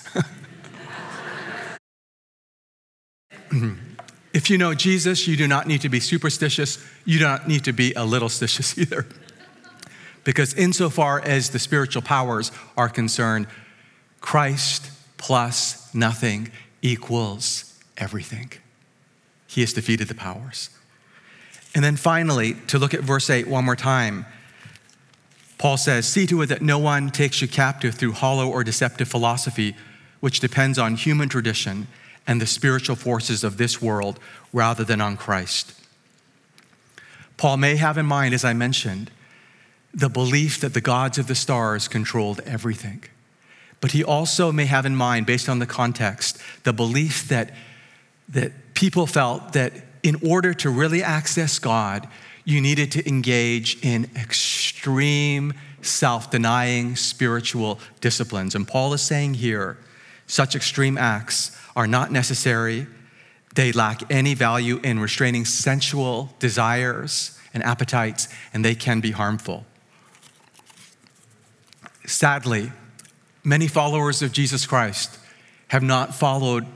if 4.35 4.51
you 4.51 4.59
know 4.59 4.75
Jesus, 4.75 5.27
you 5.27 5.35
do 5.39 5.49
not 5.49 5.67
need 5.67 5.81
to 5.81 5.89
be 5.89 5.99
superstitious. 5.99 6.87
You 7.07 7.21
do 7.21 7.25
not 7.25 7.49
need 7.49 7.65
to 7.65 7.73
be 7.73 7.95
a 7.95 8.05
little 8.05 8.29
stitious 8.29 8.77
either. 8.83 9.07
Because 10.25 10.53
insofar 10.53 11.23
as 11.23 11.49
the 11.49 11.59
spiritual 11.59 12.03
powers 12.03 12.53
are 12.77 12.91
concerned, 12.91 13.47
Christ 14.21 14.91
plus 15.17 15.95
nothing 15.95 16.53
equals 16.83 17.71
everything. 17.97 18.53
He 19.47 19.61
has 19.61 19.73
defeated 19.73 20.09
the 20.09 20.15
powers. 20.15 20.71
And 21.75 21.85
then 21.85 21.97
finally, 21.97 22.55
to 22.69 22.79
look 22.79 22.95
at 22.95 23.01
verse 23.01 23.29
8 23.31 23.49
one 23.49 23.65
more 23.65 23.77
time, 23.77 24.27
Paul 25.59 25.77
says, 25.77 26.07
See 26.07 26.27
to 26.27 26.43
it 26.43 26.47
that 26.47 26.63
no 26.63 26.79
one 26.79 27.11
takes 27.11 27.41
you 27.41 27.49
captive 27.49 27.95
through 27.95 28.13
hollow 28.13 28.49
or 28.49 28.65
deceptive 28.65 29.09
philosophy, 29.09 29.75
which 30.21 30.41
depends 30.41 30.79
on 30.79 30.97
human 30.97 31.29
tradition 31.29 31.87
and 32.27 32.41
the 32.41 32.47
spiritual 32.47 32.97
forces 32.97 33.45
of 33.45 33.57
this 33.57 33.83
world 33.83 34.19
rather 34.53 34.85
than 34.85 35.01
on 35.01 35.17
Christ. 35.17 35.75
Paul 37.37 37.57
may 37.57 37.77
have 37.77 37.99
in 37.99 38.07
mind, 38.07 38.35
as 38.35 38.45
I 38.45 38.53
mentioned, 38.53 39.11
the 39.93 40.09
belief 40.09 40.61
that 40.61 40.75
the 40.75 40.81
gods 40.81 41.19
of 41.19 41.27
the 41.27 41.35
stars 41.35 41.89
controlled 41.89 42.41
everything. 42.41 43.05
But 43.81 43.93
he 43.93 44.03
also 44.03 44.51
may 44.51 44.67
have 44.67 44.87
in 44.87 44.97
mind, 44.97 45.27
based 45.27 45.49
on 45.49 45.59
the 45.59 45.67
context, 45.67 46.39
the 46.65 46.73
belief 46.73 47.29
that, 47.29 47.51
that 48.29 48.75
people 48.75 49.07
felt 49.07 49.53
that 49.53 49.73
in 50.03 50.17
order 50.27 50.53
to 50.55 50.71
really 50.71 51.03
access 51.03 51.59
God, 51.59 52.09
you 52.45 52.61
needed 52.61 52.93
to 52.93 53.09
engage 53.09 53.83
in 53.83 54.11
extreme, 54.17 55.55
self 55.81 56.31
denying 56.31 56.97
spiritual 56.97 57.79
disciplines. 58.01 58.55
And 58.55 58.67
Paul 58.69 58.93
is 58.93 59.03
saying 59.03 59.35
here 59.35 59.79
such 60.27 60.55
extreme 60.55 60.97
acts 60.99 61.57
are 61.77 61.87
not 61.87 62.11
necessary, 62.13 62.87
they 63.55 63.73
lack 63.73 64.11
any 64.11 64.35
value 64.35 64.81
in 64.83 64.99
restraining 64.99 65.45
sensual 65.45 66.35
desires 66.39 67.39
and 67.53 67.63
appetites, 67.63 68.29
and 68.53 68.65
they 68.65 68.75
can 68.75 69.01
be 69.01 69.13
harmful. 69.13 69.65
Sadly, 72.07 72.73
many 73.45 73.69
followers 73.69 74.23
of 74.23 74.33
Jesus 74.33 74.67
Christ 74.67 75.19
have 75.69 75.83
not 75.83 76.15
followed 76.15 76.67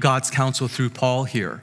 God's 0.00 0.30
counsel 0.30 0.68
through 0.68 0.90
Paul 0.90 1.24
here. 1.24 1.62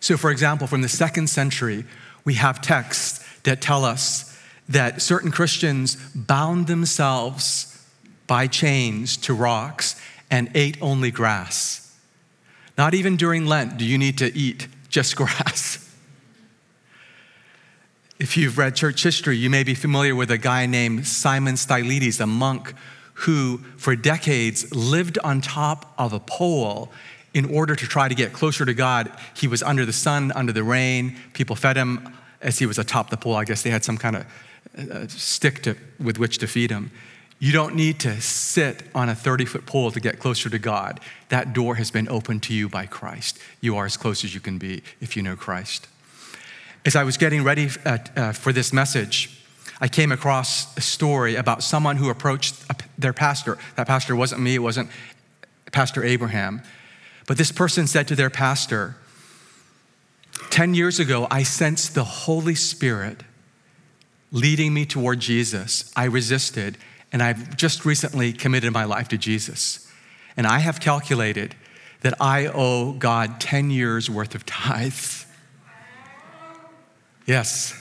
So, 0.00 0.16
for 0.16 0.30
example, 0.30 0.66
from 0.66 0.82
the 0.82 0.88
second 0.88 1.28
century, 1.28 1.84
we 2.24 2.34
have 2.34 2.60
texts 2.60 3.24
that 3.42 3.60
tell 3.60 3.84
us 3.84 4.38
that 4.68 5.00
certain 5.00 5.30
Christians 5.30 5.96
bound 6.14 6.66
themselves 6.66 7.72
by 8.26 8.46
chains 8.46 9.16
to 9.18 9.34
rocks 9.34 10.00
and 10.30 10.50
ate 10.54 10.76
only 10.82 11.10
grass. 11.10 11.94
Not 12.76 12.94
even 12.94 13.16
during 13.16 13.46
Lent 13.46 13.76
do 13.76 13.84
you 13.84 13.96
need 13.96 14.18
to 14.18 14.36
eat 14.36 14.68
just 14.88 15.16
grass. 15.16 15.82
If 18.18 18.36
you've 18.36 18.56
read 18.56 18.74
church 18.74 19.02
history, 19.02 19.36
you 19.36 19.50
may 19.50 19.62
be 19.62 19.74
familiar 19.74 20.14
with 20.14 20.30
a 20.30 20.38
guy 20.38 20.66
named 20.66 21.06
Simon 21.06 21.56
Stylites, 21.56 22.18
a 22.18 22.26
monk 22.26 22.74
who, 23.20 23.58
for 23.76 23.96
decades, 23.96 24.74
lived 24.74 25.18
on 25.24 25.40
top 25.40 25.94
of 25.98 26.12
a 26.12 26.20
pole 26.20 26.92
in 27.32 27.44
order 27.54 27.74
to 27.74 27.86
try 27.86 28.08
to 28.08 28.14
get 28.14 28.32
closer 28.32 28.64
to 28.64 28.74
God. 28.74 29.10
He 29.34 29.46
was 29.46 29.62
under 29.62 29.84
the 29.84 29.92
sun, 29.92 30.32
under 30.32 30.52
the 30.52 30.62
rain. 30.62 31.16
People 31.32 31.56
fed 31.56 31.76
him 31.76 32.14
as 32.40 32.58
he 32.58 32.66
was 32.66 32.78
atop 32.78 33.10
the 33.10 33.16
pole. 33.16 33.34
I 33.34 33.44
guess 33.44 33.62
they 33.62 33.70
had 33.70 33.84
some 33.84 33.98
kind 33.98 34.16
of 34.16 34.26
uh, 34.78 35.08
stick 35.08 35.62
to, 35.62 35.76
with 35.98 36.18
which 36.18 36.38
to 36.38 36.46
feed 36.46 36.70
him. 36.70 36.90
You 37.38 37.52
don't 37.52 37.74
need 37.74 38.00
to 38.00 38.20
sit 38.20 38.84
on 38.94 39.08
a 39.08 39.14
30 39.14 39.44
foot 39.44 39.66
pole 39.66 39.90
to 39.90 40.00
get 40.00 40.18
closer 40.18 40.48
to 40.48 40.58
God. 40.58 41.00
That 41.28 41.52
door 41.52 41.74
has 41.74 41.90
been 41.90 42.08
opened 42.08 42.42
to 42.44 42.54
you 42.54 42.68
by 42.68 42.86
Christ. 42.86 43.38
You 43.60 43.76
are 43.76 43.84
as 43.84 43.96
close 43.96 44.24
as 44.24 44.34
you 44.34 44.40
can 44.40 44.56
be 44.56 44.82
if 45.00 45.16
you 45.16 45.22
know 45.22 45.36
Christ. 45.36 45.88
As 46.86 46.96
I 46.96 47.04
was 47.04 47.16
getting 47.16 47.44
ready 47.44 47.68
uh, 47.84 47.98
uh, 48.16 48.32
for 48.32 48.52
this 48.52 48.72
message, 48.72 49.42
I 49.78 49.88
came 49.88 50.12
across 50.12 50.74
a 50.78 50.80
story 50.80 51.34
about 51.34 51.62
someone 51.62 51.96
who 51.96 52.08
approached 52.08 52.54
their 52.98 53.12
pastor. 53.12 53.58
That 53.76 53.86
pastor 53.86 54.16
wasn't 54.16 54.42
me, 54.42 54.54
it 54.54 54.60
wasn't 54.60 54.90
Pastor 55.72 56.04
Abraham. 56.04 56.62
But 57.26 57.38
this 57.38 57.52
person 57.52 57.86
said 57.86 58.08
to 58.08 58.16
their 58.16 58.30
pastor, 58.30 58.96
10 60.50 60.74
years 60.74 61.00
ago, 61.00 61.26
I 61.30 61.42
sensed 61.42 61.94
the 61.94 62.04
Holy 62.04 62.54
Spirit 62.54 63.22
leading 64.30 64.72
me 64.72 64.86
toward 64.86 65.20
Jesus. 65.20 65.92
I 65.96 66.04
resisted, 66.04 66.78
and 67.12 67.22
I've 67.22 67.56
just 67.56 67.84
recently 67.84 68.32
committed 68.32 68.72
my 68.72 68.84
life 68.84 69.08
to 69.08 69.18
Jesus. 69.18 69.90
And 70.36 70.46
I 70.46 70.58
have 70.58 70.80
calculated 70.80 71.54
that 72.02 72.14
I 72.20 72.46
owe 72.46 72.92
God 72.92 73.40
10 73.40 73.70
years 73.70 74.10
worth 74.10 74.34
of 74.34 74.46
tithes. 74.46 75.26
Yes. 77.26 77.74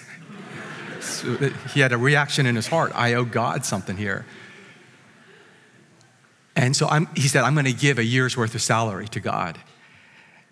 So 1.01 1.35
he 1.73 1.81
had 1.81 1.91
a 1.91 1.97
reaction 1.97 2.45
in 2.45 2.55
his 2.55 2.67
heart. 2.67 2.91
I 2.95 3.13
owe 3.13 3.25
God 3.25 3.65
something 3.65 3.97
here. 3.97 4.25
And 6.55 6.75
so 6.75 6.87
I'm, 6.87 7.07
he 7.15 7.27
said, 7.27 7.43
I'm 7.43 7.53
going 7.53 7.65
to 7.65 7.73
give 7.73 7.99
a 7.99 8.03
year's 8.03 8.37
worth 8.37 8.55
of 8.55 8.61
salary 8.61 9.07
to 9.09 9.19
God. 9.19 9.59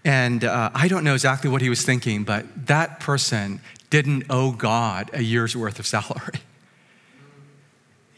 And 0.05 0.43
uh, 0.43 0.69
I 0.73 0.87
don't 0.87 1.03
know 1.03 1.13
exactly 1.13 1.49
what 1.49 1.61
he 1.61 1.69
was 1.69 1.83
thinking, 1.83 2.23
but 2.23 2.67
that 2.67 2.99
person 2.99 3.61
didn't 3.89 4.25
owe 4.29 4.51
God 4.51 5.09
a 5.13 5.21
year's 5.21 5.55
worth 5.55 5.79
of 5.79 5.87
salary. 5.87 6.39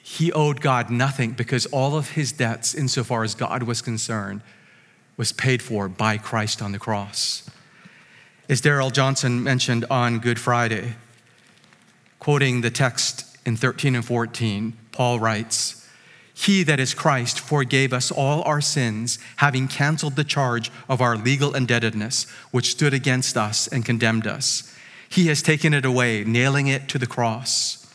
He 0.01 0.31
owed 0.31 0.61
God 0.61 0.89
nothing 0.89 1.31
because 1.31 1.65
all 1.65 1.97
of 1.97 2.11
his 2.11 2.31
debts, 2.31 2.73
insofar 2.73 3.23
as 3.23 3.35
God 3.35 3.63
was 3.63 3.81
concerned, 3.81 4.41
was 5.17 5.31
paid 5.31 5.61
for 5.61 5.89
by 5.89 6.17
Christ 6.17 6.61
on 6.61 6.71
the 6.71 6.79
cross. 6.79 7.49
As 8.47 8.61
Darrell 8.61 8.91
Johnson 8.91 9.43
mentioned 9.43 9.85
on 9.89 10.19
Good 10.19 10.39
Friday, 10.39 10.93
quoting 12.19 12.61
the 12.61 12.69
text 12.69 13.37
in 13.45 13.57
13 13.57 13.95
and 13.95 14.05
14, 14.05 14.77
Paul 14.91 15.19
writes, 15.19 15.84
He 16.37 16.63
that 16.63 16.81
is 16.81 16.93
Christ 16.93 17.39
forgave 17.39 17.93
us 17.93 18.11
all 18.11 18.43
our 18.43 18.59
sins, 18.59 19.17
having 19.37 19.69
canceled 19.69 20.17
the 20.17 20.25
charge 20.25 20.69
of 20.89 20.99
our 20.99 21.15
legal 21.15 21.55
indebtedness, 21.55 22.27
which 22.51 22.71
stood 22.71 22.93
against 22.93 23.37
us 23.37 23.67
and 23.67 23.85
condemned 23.85 24.27
us. 24.27 24.71
He 25.07 25.27
has 25.27 25.41
taken 25.41 25.73
it 25.73 25.85
away, 25.85 26.25
nailing 26.25 26.67
it 26.67 26.89
to 26.89 26.99
the 26.99 27.07
cross. 27.07 27.89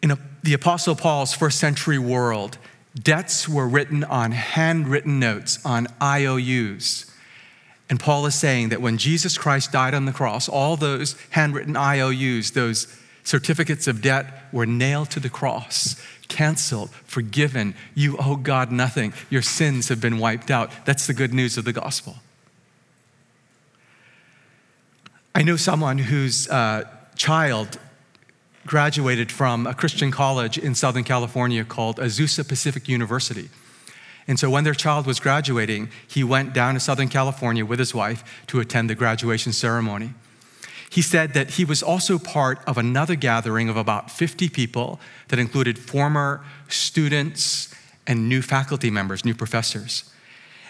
In 0.00 0.18
the 0.42 0.54
Apostle 0.54 0.96
Paul's 0.96 1.34
first 1.34 1.58
century 1.58 1.98
world, 1.98 2.56
debts 2.98 3.46
were 3.46 3.68
written 3.68 4.04
on 4.04 4.32
handwritten 4.32 5.20
notes, 5.20 5.58
on 5.66 5.86
IOUs. 6.00 7.10
And 7.90 8.00
Paul 8.00 8.24
is 8.24 8.34
saying 8.34 8.70
that 8.70 8.80
when 8.80 8.96
Jesus 8.96 9.36
Christ 9.36 9.70
died 9.70 9.92
on 9.92 10.06
the 10.06 10.12
cross, 10.12 10.48
all 10.48 10.76
those 10.76 11.14
handwritten 11.30 11.76
IOUs, 11.76 12.52
those 12.52 12.86
certificates 13.24 13.88
of 13.88 14.02
debt, 14.02 14.26
were 14.52 14.66
nailed 14.66 15.10
to 15.10 15.20
the 15.20 15.30
cross, 15.30 16.00
canceled, 16.28 16.90
forgiven. 17.04 17.74
You 17.94 18.16
owe 18.18 18.36
God 18.36 18.70
nothing. 18.70 19.12
Your 19.30 19.42
sins 19.42 19.88
have 19.88 20.00
been 20.00 20.18
wiped 20.18 20.50
out. 20.50 20.70
That's 20.84 21.06
the 21.06 21.14
good 21.14 21.34
news 21.34 21.56
of 21.56 21.64
the 21.64 21.72
gospel. 21.72 22.16
I 25.34 25.42
know 25.42 25.56
someone 25.56 25.98
whose 25.98 26.48
uh, 26.48 26.84
child 27.16 27.78
graduated 28.66 29.32
from 29.32 29.66
a 29.66 29.74
Christian 29.74 30.10
college 30.10 30.56
in 30.56 30.74
Southern 30.74 31.04
California 31.04 31.64
called 31.64 31.96
Azusa 31.96 32.46
Pacific 32.46 32.88
University. 32.88 33.50
And 34.26 34.38
so 34.38 34.48
when 34.48 34.64
their 34.64 34.74
child 34.74 35.06
was 35.06 35.20
graduating, 35.20 35.90
he 36.08 36.24
went 36.24 36.54
down 36.54 36.74
to 36.74 36.80
Southern 36.80 37.08
California 37.08 37.64
with 37.64 37.78
his 37.78 37.94
wife 37.94 38.44
to 38.46 38.60
attend 38.60 38.88
the 38.88 38.94
graduation 38.94 39.52
ceremony. 39.52 40.14
He 40.94 41.02
said 41.02 41.34
that 41.34 41.50
he 41.50 41.64
was 41.64 41.82
also 41.82 42.20
part 42.20 42.60
of 42.68 42.78
another 42.78 43.16
gathering 43.16 43.68
of 43.68 43.76
about 43.76 44.12
50 44.12 44.48
people 44.48 45.00
that 45.26 45.40
included 45.40 45.76
former 45.76 46.44
students 46.68 47.74
and 48.06 48.28
new 48.28 48.40
faculty 48.40 48.92
members, 48.92 49.24
new 49.24 49.34
professors. 49.34 50.08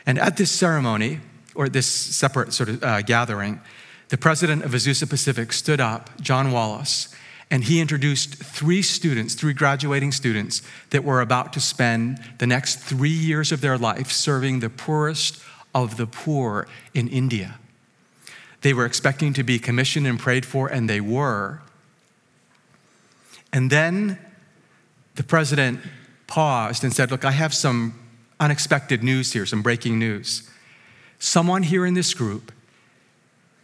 And 0.06 0.18
at 0.18 0.38
this 0.38 0.50
ceremony, 0.50 1.20
or 1.54 1.68
this 1.68 1.84
separate 1.84 2.54
sort 2.54 2.70
of 2.70 2.82
uh, 2.82 3.02
gathering, 3.02 3.60
the 4.08 4.16
president 4.16 4.64
of 4.64 4.70
Azusa 4.70 5.06
Pacific 5.06 5.52
stood 5.52 5.78
up, 5.78 6.08
Jon 6.22 6.52
Wallace, 6.52 7.14
and 7.50 7.64
he 7.64 7.78
introduced 7.78 8.36
three 8.36 8.80
students, 8.80 9.34
three 9.34 9.52
graduating 9.52 10.10
students, 10.10 10.62
that 10.88 11.04
were 11.04 11.20
about 11.20 11.52
to 11.52 11.60
spend 11.60 12.18
the 12.38 12.46
next 12.46 12.76
three 12.76 13.10
years 13.10 13.52
of 13.52 13.60
their 13.60 13.76
life 13.76 14.10
serving 14.10 14.60
the 14.60 14.70
poorest, 14.70 15.42
of 15.74 15.98
the 15.98 16.06
poor 16.06 16.66
in 16.94 17.08
India. 17.08 17.58
They 18.64 18.72
were 18.72 18.86
expecting 18.86 19.34
to 19.34 19.42
be 19.42 19.58
commissioned 19.58 20.06
and 20.06 20.18
prayed 20.18 20.46
for, 20.46 20.68
and 20.68 20.88
they 20.88 20.98
were. 20.98 21.60
And 23.52 23.70
then 23.70 24.18
the 25.16 25.22
president 25.22 25.80
paused 26.26 26.82
and 26.82 26.90
said, 26.90 27.10
Look, 27.10 27.26
I 27.26 27.32
have 27.32 27.52
some 27.52 28.00
unexpected 28.40 29.02
news 29.02 29.34
here, 29.34 29.44
some 29.44 29.60
breaking 29.60 29.98
news. 29.98 30.48
Someone 31.18 31.62
here 31.62 31.84
in 31.84 31.92
this 31.92 32.14
group, 32.14 32.52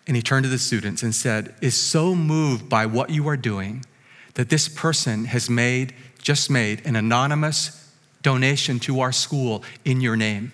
and 0.06 0.16
he 0.16 0.22
turned 0.22 0.44
to 0.44 0.50
the 0.50 0.58
students 0.58 1.02
and 1.02 1.14
said, 1.14 1.54
is 1.62 1.74
so 1.74 2.14
moved 2.14 2.68
by 2.68 2.84
what 2.84 3.08
you 3.08 3.26
are 3.26 3.38
doing 3.38 3.86
that 4.34 4.50
this 4.50 4.68
person 4.68 5.24
has 5.24 5.48
made, 5.48 5.94
just 6.20 6.50
made, 6.50 6.84
an 6.84 6.94
anonymous 6.94 7.90
donation 8.20 8.78
to 8.80 9.00
our 9.00 9.12
school 9.12 9.64
in 9.82 10.02
your 10.02 10.14
name. 10.14 10.52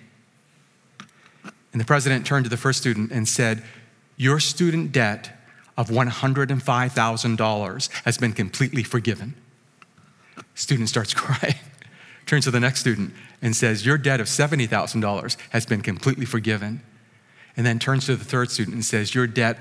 And 1.73 1.81
the 1.81 1.85
president 1.85 2.25
turned 2.25 2.45
to 2.45 2.49
the 2.49 2.55
first 2.55 2.79
student 2.79 3.11
and 3.11 3.27
said, 3.27 3.61
Your 4.17 4.39
student 4.39 4.91
debt 4.91 5.37
of 5.77 5.89
$105,000 5.89 7.89
has 8.03 8.17
been 8.17 8.33
completely 8.33 8.83
forgiven. 8.83 9.35
Student 10.55 10.89
starts 10.89 11.13
crying, 11.13 11.55
turns 12.25 12.45
to 12.45 12.51
the 12.51 12.59
next 12.59 12.79
student 12.79 13.13
and 13.41 13.55
says, 13.55 13.85
Your 13.85 13.97
debt 13.97 14.19
of 14.19 14.27
$70,000 14.27 15.37
has 15.51 15.65
been 15.65 15.81
completely 15.81 16.25
forgiven. 16.25 16.81
And 17.55 17.65
then 17.65 17.79
turns 17.79 18.07
to 18.07 18.15
the 18.15 18.25
third 18.25 18.51
student 18.51 18.73
and 18.73 18.83
says, 18.83 19.15
Your 19.15 19.27
debt 19.27 19.59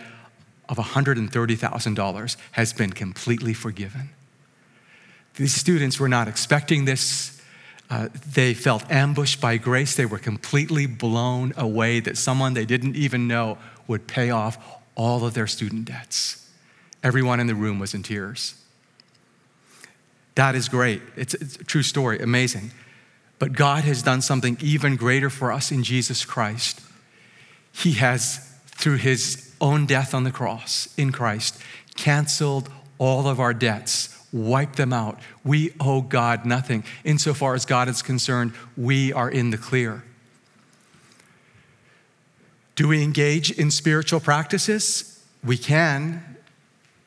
of 0.68 0.78
$130,000 0.78 2.36
has 2.52 2.72
been 2.72 2.92
completely 2.92 3.54
forgiven. 3.54 4.10
These 5.34 5.54
students 5.54 6.00
were 6.00 6.08
not 6.08 6.28
expecting 6.28 6.86
this. 6.86 7.40
Uh, 7.88 8.08
they 8.32 8.54
felt 8.54 8.90
ambushed 8.90 9.40
by 9.40 9.58
grace. 9.58 9.94
They 9.94 10.06
were 10.06 10.18
completely 10.18 10.86
blown 10.86 11.52
away 11.56 12.00
that 12.00 12.16
someone 12.16 12.54
they 12.54 12.64
didn't 12.64 12.96
even 12.96 13.28
know 13.28 13.58
would 13.86 14.06
pay 14.06 14.30
off 14.30 14.58
all 14.94 15.24
of 15.24 15.34
their 15.34 15.46
student 15.46 15.84
debts. 15.84 16.48
Everyone 17.02 17.40
in 17.40 17.46
the 17.46 17.54
room 17.54 17.78
was 17.78 17.94
in 17.94 18.02
tears. 18.02 18.54
That 20.34 20.54
is 20.54 20.68
great. 20.68 21.02
It's, 21.16 21.34
it's 21.34 21.56
a 21.56 21.64
true 21.64 21.82
story, 21.82 22.18
amazing. 22.18 22.72
But 23.38 23.52
God 23.52 23.84
has 23.84 24.02
done 24.02 24.22
something 24.22 24.56
even 24.60 24.96
greater 24.96 25.30
for 25.30 25.52
us 25.52 25.70
in 25.70 25.82
Jesus 25.82 26.24
Christ. 26.24 26.80
He 27.72 27.92
has, 27.92 28.54
through 28.66 28.96
his 28.96 29.54
own 29.60 29.86
death 29.86 30.14
on 30.14 30.24
the 30.24 30.30
cross 30.30 30.92
in 30.96 31.12
Christ, 31.12 31.60
canceled 31.96 32.70
all 32.98 33.28
of 33.28 33.40
our 33.40 33.54
debts, 33.54 34.26
wiped 34.32 34.76
them 34.76 34.92
out. 34.92 35.18
We 35.44 35.72
owe 35.80 36.00
God 36.00 36.44
nothing. 36.44 36.84
Insofar 37.04 37.54
as 37.54 37.66
God 37.66 37.88
is 37.88 38.02
concerned, 38.02 38.52
we 38.76 39.12
are 39.12 39.30
in 39.30 39.50
the 39.50 39.58
clear. 39.58 40.04
Do 42.76 42.88
we 42.88 43.02
engage 43.02 43.50
in 43.50 43.70
spiritual 43.70 44.20
practices? 44.20 45.24
We 45.42 45.56
can 45.56 46.36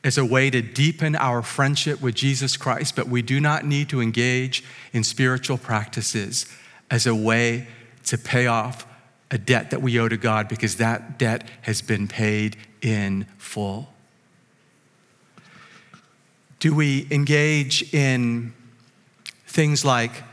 as 0.04 0.18
a 0.18 0.26
way 0.26 0.50
to 0.50 0.62
deepen 0.62 1.16
our 1.16 1.42
friendship 1.42 2.02
with 2.02 2.16
Jesus 2.16 2.58
Christ, 2.58 2.96
but 2.96 3.08
we 3.08 3.22
do 3.22 3.40
not 3.40 3.66
need 3.66 3.90
to 3.90 4.02
engage 4.02 4.64
in 4.94 5.04
spiritual 5.04 5.58
practices 5.58 6.46
as 6.90 7.06
a 7.06 7.14
way 7.14 7.68
to 8.06 8.18
pay 8.18 8.48
off 8.48 8.88
a 9.30 9.38
debt 9.38 9.70
that 9.70 9.82
we 9.82 10.00
owe 10.00 10.10
to 10.10 10.18
God 10.18 10.48
because 10.48 10.78
that 10.78 11.20
debt 11.20 11.48
has 11.62 11.82
been 11.82 12.08
paid 12.08 12.58
in 12.82 13.28
full. 13.38 13.94
Do 16.60 16.74
we 16.74 17.08
engage 17.12 17.94
in 17.94 18.54
things 19.46 19.86
like 19.86 20.24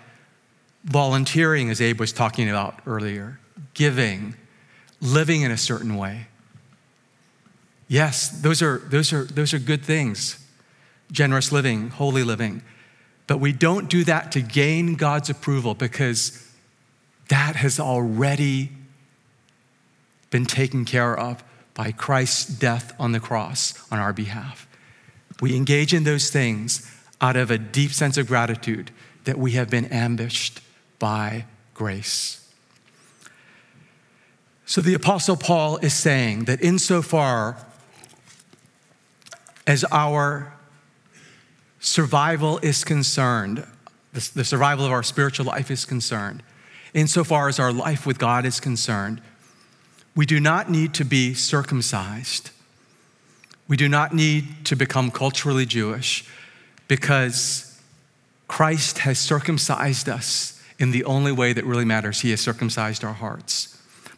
volunteering, 0.84 1.68
as 1.68 1.80
Abe 1.80 2.00
was 2.00 2.12
talking 2.12 2.48
about 2.48 2.80
earlier, 2.86 3.38
giving, 3.74 4.34
living 5.06 5.42
in 5.42 5.50
a 5.50 5.56
certain 5.56 5.96
way? 5.96 6.26
Yes, 7.88 8.28
those 8.28 8.62
are, 8.62 8.78
those 8.78 9.12
are, 9.12 9.24
those 9.24 9.54
are 9.54 9.58
good 9.58 9.84
things 9.84 10.42
generous 11.12 11.52
living, 11.52 11.90
holy 11.90 12.24
living. 12.24 12.62
But 13.26 13.38
we 13.38 13.52
don't 13.52 13.88
do 13.88 14.04
that 14.04 14.32
to 14.32 14.42
gain 14.42 14.94
God's 14.94 15.30
approval 15.30 15.74
because 15.74 16.50
that 17.28 17.56
has 17.56 17.80
already 17.80 18.70
been 20.30 20.46
taken 20.46 20.84
care 20.84 21.18
of 21.18 21.42
by 21.74 21.92
Christ's 21.92 22.46
death 22.46 22.94
on 22.98 23.12
the 23.12 23.20
cross 23.20 23.86
on 23.90 23.98
our 23.98 24.12
behalf. 24.12 24.66
We 25.40 25.54
engage 25.54 25.92
in 25.92 26.04
those 26.04 26.30
things 26.30 26.90
out 27.20 27.36
of 27.36 27.50
a 27.50 27.58
deep 27.58 27.92
sense 27.92 28.16
of 28.16 28.26
gratitude 28.26 28.90
that 29.24 29.38
we 29.38 29.52
have 29.52 29.68
been 29.68 29.86
ambushed 29.86 30.60
by 30.98 31.46
grace. 31.74 32.45
So 34.68 34.80
the 34.80 34.94
Apostle 34.94 35.36
Paul 35.36 35.76
is 35.76 35.94
saying 35.94 36.46
that 36.46 36.60
insofar 36.60 37.56
as 39.64 39.84
our 39.92 40.54
survival 41.78 42.58
is 42.58 42.82
concerned, 42.82 43.64
the, 44.12 44.44
survival 44.44 44.84
of 44.84 44.90
our 44.90 45.04
spiritual 45.04 45.46
life 45.46 45.70
is 45.70 45.84
concerned, 45.84 46.42
insofar 46.94 47.48
as 47.48 47.60
our 47.60 47.72
life 47.72 48.06
with 48.06 48.18
God 48.18 48.44
is 48.44 48.58
concerned, 48.58 49.20
we 50.16 50.26
do 50.26 50.40
not 50.40 50.68
need 50.68 50.94
to 50.94 51.04
be 51.04 51.32
circumcised. 51.32 52.50
We 53.68 53.76
do 53.76 53.88
not 53.88 54.14
need 54.14 54.64
to 54.66 54.74
become 54.74 55.12
culturally 55.12 55.66
Jewish 55.66 56.28
because 56.88 57.80
Christ 58.48 58.98
has 58.98 59.18
circumcised 59.18 60.08
us 60.08 60.60
in 60.76 60.90
the 60.90 61.04
only 61.04 61.30
way 61.30 61.52
that 61.52 61.64
really 61.64 61.84
matters. 61.84 62.22
He 62.22 62.30
has 62.30 62.40
circumcised 62.40 63.04
our 63.04 63.12
hearts. 63.12 63.75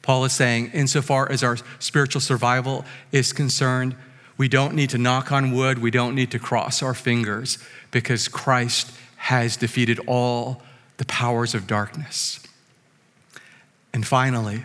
Paul 0.08 0.24
is 0.24 0.32
saying, 0.32 0.70
insofar 0.72 1.30
as 1.30 1.42
our 1.42 1.58
spiritual 1.78 2.22
survival 2.22 2.86
is 3.12 3.34
concerned, 3.34 3.94
we 4.38 4.48
don't 4.48 4.72
need 4.72 4.88
to 4.88 4.96
knock 4.96 5.30
on 5.30 5.52
wood. 5.52 5.80
We 5.80 5.90
don't 5.90 6.14
need 6.14 6.30
to 6.30 6.38
cross 6.38 6.82
our 6.82 6.94
fingers 6.94 7.58
because 7.90 8.26
Christ 8.26 8.90
has 9.16 9.58
defeated 9.58 10.00
all 10.06 10.62
the 10.96 11.04
powers 11.04 11.54
of 11.54 11.66
darkness. 11.66 12.40
And 13.92 14.06
finally, 14.06 14.64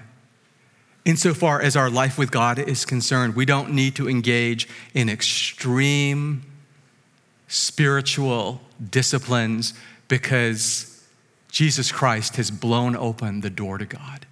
insofar 1.04 1.62
as 1.62 1.76
our 1.76 1.90
life 1.90 2.18
with 2.18 2.32
God 2.32 2.58
is 2.58 2.86
concerned, 2.86 3.36
we 3.36 3.44
don't 3.44 3.74
need 3.74 3.98
to 3.98 4.08
engage 4.08 4.70
in 4.94 5.10
extreme 5.10 6.44
spiritual 7.50 8.62
disciplines 8.90 9.74
because 10.08 11.04
Jesus 11.50 11.92
Christ 11.92 12.38
has 12.38 12.50
blown 12.50 12.96
open 12.96 13.42
the 13.42 13.50
door 13.50 13.78
to 13.78 13.86
God. 13.86 14.26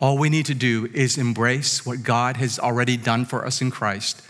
All 0.00 0.16
we 0.16 0.30
need 0.30 0.46
to 0.46 0.54
do 0.54 0.88
is 0.94 1.18
embrace 1.18 1.84
what 1.84 2.02
God 2.02 2.38
has 2.38 2.58
already 2.58 2.96
done 2.96 3.26
for 3.26 3.44
us 3.44 3.60
in 3.60 3.70
Christ 3.70 4.22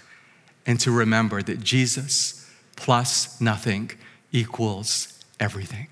and 0.66 0.80
to 0.80 0.90
remember 0.90 1.42
that 1.42 1.60
Jesus 1.60 2.50
plus 2.74 3.40
nothing 3.40 3.92
equals 4.32 5.22
everything. 5.38 5.88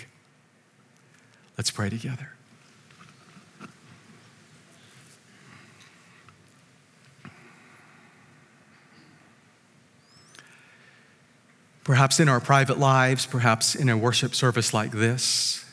Let's 1.57 1.71
pray 1.71 1.91
together. 1.91 2.31
Perhaps 11.85 12.21
in 12.21 12.29
our 12.29 12.41
private 12.41 12.79
lives, 12.79 13.25
perhaps 13.25 13.75
in 13.75 13.89
a 13.89 13.97
worship 13.97 14.35
service 14.35 14.75
like 14.75 14.91
this, 14.91 15.65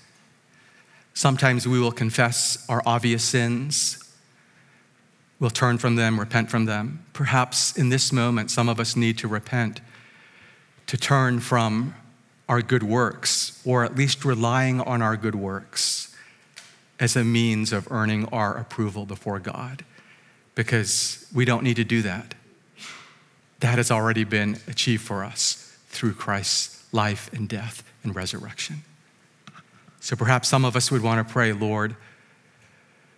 sometimes 1.16 1.68
we 1.68 1.80
will 1.80 1.92
confess 1.92 2.64
our 2.70 2.84
obvious 2.86 3.24
sins 3.24 4.06
We'll 5.40 5.50
turn 5.50 5.78
from 5.78 5.96
them, 5.96 6.20
repent 6.20 6.50
from 6.50 6.66
them. 6.66 7.04
Perhaps 7.14 7.78
in 7.78 7.90
this 7.90 8.14
moment, 8.14 8.52
some 8.52 8.70
of 8.70 8.80
us 8.80 8.96
need 8.96 9.18
to 9.20 9.28
repent, 9.28 9.82
to 10.88 10.98
turn 10.98 11.40
from 11.40 11.94
our 12.48 12.62
good 12.62 12.84
works, 12.84 13.62
or 13.66 13.84
at 13.84 13.96
least 13.96 14.24
relying 14.24 14.80
on 14.82 15.02
our 15.02 15.18
good 15.18 15.36
works 15.36 16.16
as 17.00 17.16
a 17.16 17.24
means 17.24 17.74
of 17.74 17.92
earning 17.92 18.26
our 18.30 18.56
approval 18.56 19.06
before 19.06 19.40
God, 19.40 19.84
because 20.54 21.28
we 21.34 21.44
don't 21.44 21.64
need 21.64 21.76
to 21.76 21.84
do 21.84 22.02
that. 22.04 22.34
That 23.60 23.78
has 23.78 23.92
already 23.92 24.24
been 24.24 24.60
achieved 24.68 25.04
for 25.04 25.24
us 25.24 25.78
through 25.90 26.14
Christ's 26.14 26.86
life 26.94 27.32
and 27.34 27.50
death 27.50 27.84
and 28.04 28.16
resurrection. 28.16 28.84
So 30.06 30.16
perhaps 30.16 30.48
some 30.48 30.66
of 30.66 30.76
us 30.76 30.92
would 30.92 31.02
want 31.02 31.26
to 31.26 31.34
pray, 31.34 31.52
Lord, 31.52 31.96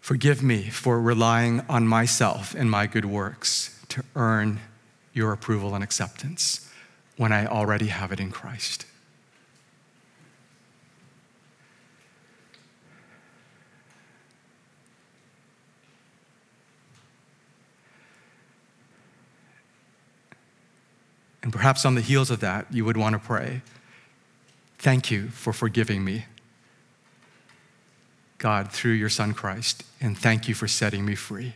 Forgive 0.07 0.41
me 0.41 0.69
for 0.69 1.01
relying 1.01 1.65
on 1.67 1.85
myself 1.85 2.55
and 2.55 2.71
my 2.71 2.87
good 2.87 3.03
works 3.03 3.77
to 3.89 4.05
earn 4.15 4.61
your 5.11 5.33
approval 5.33 5.75
and 5.75 5.83
acceptance 5.83 6.71
when 7.17 7.33
I 7.33 7.45
already 7.45 7.87
have 7.87 8.13
it 8.13 8.21
in 8.21 8.31
Christ. 8.31 8.85
And 21.43 21.51
perhaps 21.51 21.83
on 21.83 21.95
the 21.95 22.01
heels 22.01 22.31
of 22.31 22.39
that, 22.39 22.67
you 22.71 22.85
would 22.85 22.95
want 22.95 23.11
to 23.11 23.19
pray, 23.19 23.61
Thank 24.79 25.11
you 25.11 25.27
for 25.27 25.51
forgiving 25.51 26.05
me 26.05 26.27
God, 28.37 28.71
through 28.71 28.91
your 28.91 29.09
Son 29.09 29.33
Christ, 29.33 29.83
and 29.99 30.17
thank 30.17 30.47
you 30.47 30.53
for 30.53 30.67
setting 30.67 31.05
me 31.05 31.15
free. 31.15 31.53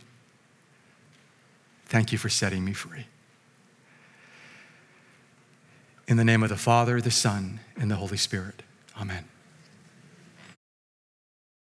Thank 1.86 2.10
you 2.10 2.18
for 2.18 2.28
setting 2.28 2.64
me 2.64 2.72
free. 2.72 3.06
In 6.08 6.16
the 6.16 6.24
name 6.24 6.42
of 6.42 6.48
the 6.48 6.56
Father, 6.56 7.00
the 7.00 7.10
Son, 7.10 7.60
and 7.76 7.90
the 7.90 7.96
Holy 7.96 8.16
Spirit. 8.16 8.62
Amen. 9.00 9.31